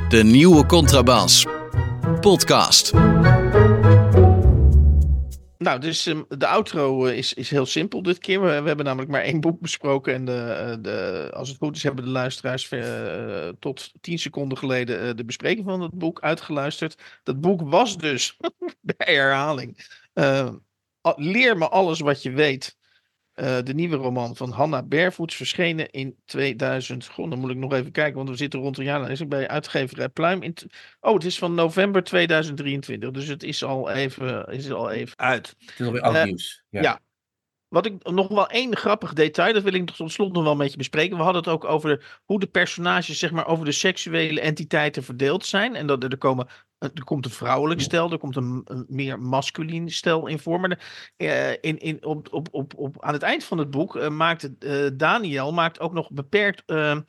[0.08, 1.46] De nieuwe Contrabas.
[2.20, 2.92] Podcast.
[5.72, 8.42] Nou, dus ehm, de outro eh, is, is heel simpel dit keer.
[8.42, 10.14] We, hebben namelijk maar één boek besproken.
[10.14, 14.58] En de, eh, de, als het goed is, hebben de luisteraars eh, tot tien seconden
[14.58, 17.20] geleden de bespreking van het boek uitgeluisterd.
[17.22, 18.36] Dat boek was dus,
[18.80, 19.86] bij herhaling,
[21.16, 22.76] Leer me alles wat je weet.
[23.32, 27.06] Eh, de nieuwe roman van Hanna Bervoets, verschenen in 2000.
[27.06, 29.00] Goh, dan moet ik nog even kijken, want we zitten rond een jaar.
[29.00, 30.42] Dan is ik bij uitgeverij Pluim.
[30.42, 30.54] In
[31.00, 35.54] oh, het is van november 2023, dus het is al even, is al even uit.
[35.58, 36.62] Het is alweer oud Eh, nieuws.
[36.68, 36.82] Ja.
[36.82, 37.00] ja.
[37.68, 40.58] Wat ik nog wel één grappig detail, dat wil ik tot slot nog wel een
[40.58, 41.16] beetje bespreken.
[41.16, 45.02] We hadden het ook over de- hoe de personages, zeg maar, over de seksuele entiteiten
[45.02, 45.74] verdeeld zijn.
[45.74, 46.48] En dat er, er komen.
[46.82, 50.60] Er komt een vrouwelijk stel, er komt een, een meer masculien stel in voor.
[50.60, 50.78] Maar de-
[51.16, 54.58] eh, in, in, op, op, op, op, aan het eind van het boek eh, maakt
[54.58, 57.00] eh, Daniel maakt ook nog beperkt eh, eh,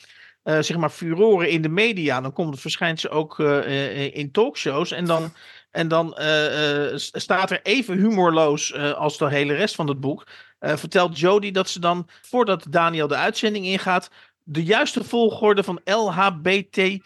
[0.43, 2.21] zeg maar furoren in de media.
[2.21, 4.91] Dan komt het, verschijnt ze ook uh, in talkshows.
[4.91, 5.33] En dan,
[5.71, 10.27] en dan uh, staat er even humorloos als de hele rest van het boek.
[10.59, 14.09] vertelt Jodie dat ze dan, voordat Daniel de uitzending ingaat,
[14.43, 17.01] de juiste volgorde van LHBTQIA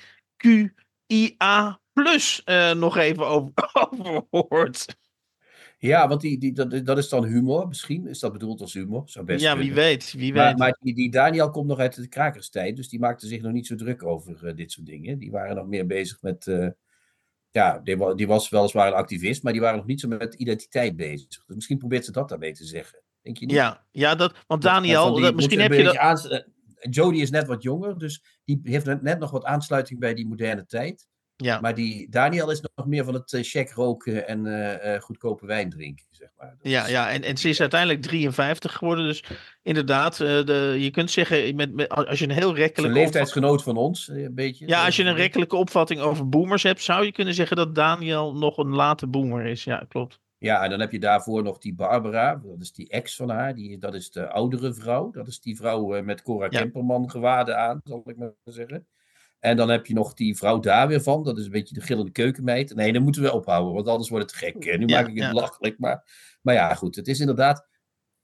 [2.03, 2.43] plus
[2.75, 4.85] nog even over, over hoort.
[5.79, 7.67] Ja, want die, die, dat, dat is dan humor.
[7.67, 9.03] Misschien is dat bedoeld als humor.
[9.05, 10.13] Zou best ja, wie weet.
[10.17, 10.57] Wie maar, weet.
[10.57, 12.75] maar die, die, Daniel komt nog uit de krakerstijd.
[12.75, 15.17] Dus die maakte zich nog niet zo druk over uh, dit soort dingen.
[15.17, 16.45] Die waren nog meer bezig met.
[16.45, 16.67] Uh,
[17.51, 19.43] ja, die, die, was weliswaar een activist.
[19.43, 21.27] Maar die waren nog niet zo met identiteit bezig.
[21.27, 23.01] Dus misschien probeert ze dat daarmee te zeggen.
[23.21, 23.55] Denk je niet?
[23.55, 25.19] Ja, ja dat, want Daniel.
[25.19, 26.31] Dat, misschien heb je dat.
[26.31, 26.39] Uh,
[26.93, 27.97] Jodie is net wat jonger.
[27.97, 31.07] Dus die heeft net nog wat aansluiting bij die moderne tijd.
[31.37, 31.59] Ja.
[31.59, 35.45] Maar die Daniel is nog meer van het uh, check roken en uh, uh, goedkope
[35.45, 36.55] wijn drinken, zeg maar.
[36.61, 39.05] Dat ja, is, ja en, en ze is uiteindelijk 53 geworden.
[39.05, 39.23] Dus
[39.61, 42.95] inderdaad, de, je kunt zeggen, met, met, als je een heel rekkelijke...
[42.95, 44.67] Een leeftijdsgenoot van ons, een beetje.
[44.67, 48.35] Ja, als je een rekkelijke opvatting over boomers hebt, zou je kunnen zeggen dat Daniel
[48.35, 49.63] nog een late boomer is.
[49.63, 50.19] Ja, klopt.
[50.37, 53.55] Ja, en dan heb je daarvoor nog die Barbara, dat is die ex van haar,
[53.55, 55.11] die, dat is de oudere vrouw.
[55.11, 56.59] Dat is die vrouw met Cora ja.
[56.59, 58.87] Kemperman gewaden aan, zal ik maar zeggen.
[59.39, 61.23] En dan heb je nog die vrouw daar weer van.
[61.23, 62.75] Dat is een beetje de gillende keukenmeid.
[62.75, 64.77] Nee, dan moeten we ophouden, want anders wordt het gek.
[64.79, 65.29] Nu maak ik het ja.
[65.29, 65.79] belachelijk.
[65.79, 66.03] Maar,
[66.41, 66.95] maar ja, goed.
[66.95, 67.67] Het is inderdaad.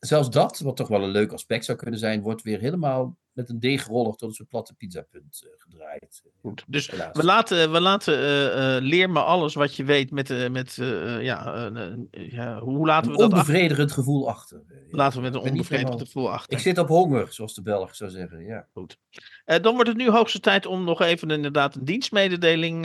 [0.06, 3.50] Zelfs dat, wat toch wel een leuk aspect zou kunnen zijn, wordt weer helemaal met
[3.50, 6.24] een deegroller tot een soort platte pizzapunt uh, gedraaid.
[6.42, 10.50] Goed, dus we laten, we laten uh, uh, leer me alles wat je weet met,
[10.52, 10.76] met
[11.22, 11.70] ja,
[12.12, 14.62] ja, hoe laten we een dat onbevredigend gevoel achter.
[14.90, 16.54] Laten we met een onbevredigend gevoel achter.
[16.54, 18.46] Ik zit op honger, zoals de Belg zou zeggen.
[18.46, 18.68] Ja.
[18.74, 18.98] Goed.
[19.46, 22.84] dan wordt het nu hoogste tijd om nog even inderdaad een dienstmededeling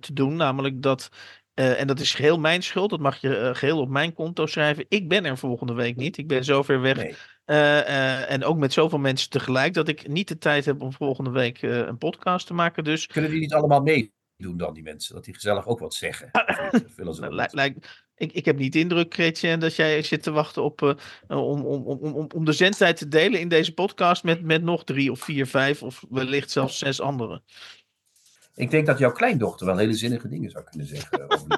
[0.00, 0.36] te doen.
[0.36, 1.08] Namelijk dat
[1.54, 2.90] uh, en dat is geheel mijn schuld.
[2.90, 4.84] Dat mag je uh, geheel op mijn konto schrijven.
[4.88, 6.16] Ik ben er volgende week niet.
[6.16, 6.96] Ik ben zo ver weg.
[6.96, 7.14] Nee.
[7.46, 9.74] Uh, en ook met zoveel mensen tegelijk.
[9.74, 12.84] Dat ik niet de tijd heb om volgende week een podcast te maken.
[12.84, 13.06] Dus...
[13.06, 15.14] Kunnen die niet allemaal meedoen dan, die mensen?
[15.14, 16.28] Dat die gezellig ook wat zeggen?
[17.50, 17.74] nou,
[18.16, 20.96] ik, ik heb niet de indruk, Chrétien, dat jij zit te wachten op,
[21.28, 25.10] om, om, om, om de zendtijd te delen in deze podcast met, met nog drie
[25.10, 27.42] of vier, vijf of wellicht zelfs zes anderen.
[28.54, 31.48] Ik denk dat jouw kleindochter wel hele zinnige dingen zou kunnen zeggen over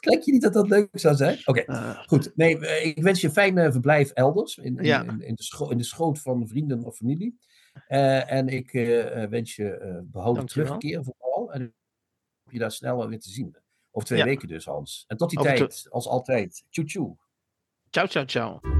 [0.00, 1.38] Denk je niet dat dat leuk zou zijn?
[1.44, 1.94] Oké, okay.
[2.06, 2.32] goed.
[2.34, 4.56] Nee, ik wens je een fijn verblijf elders.
[4.56, 5.02] In, in, ja.
[5.02, 7.38] in, in, de scho in, de schoot van vrienden of familie.
[7.88, 11.52] Uh, en ik uh, wens je uh, behouden terugkeer vooral.
[11.52, 11.74] En
[12.50, 13.56] je daar snel weer te zien.
[13.90, 14.24] Over twee ja.
[14.24, 15.04] weken dus, Hans.
[15.06, 16.64] En tot die Over tijd, als altijd.
[16.70, 17.16] Tjoe tjoe.
[17.90, 18.79] Ciao, ciao, ciao.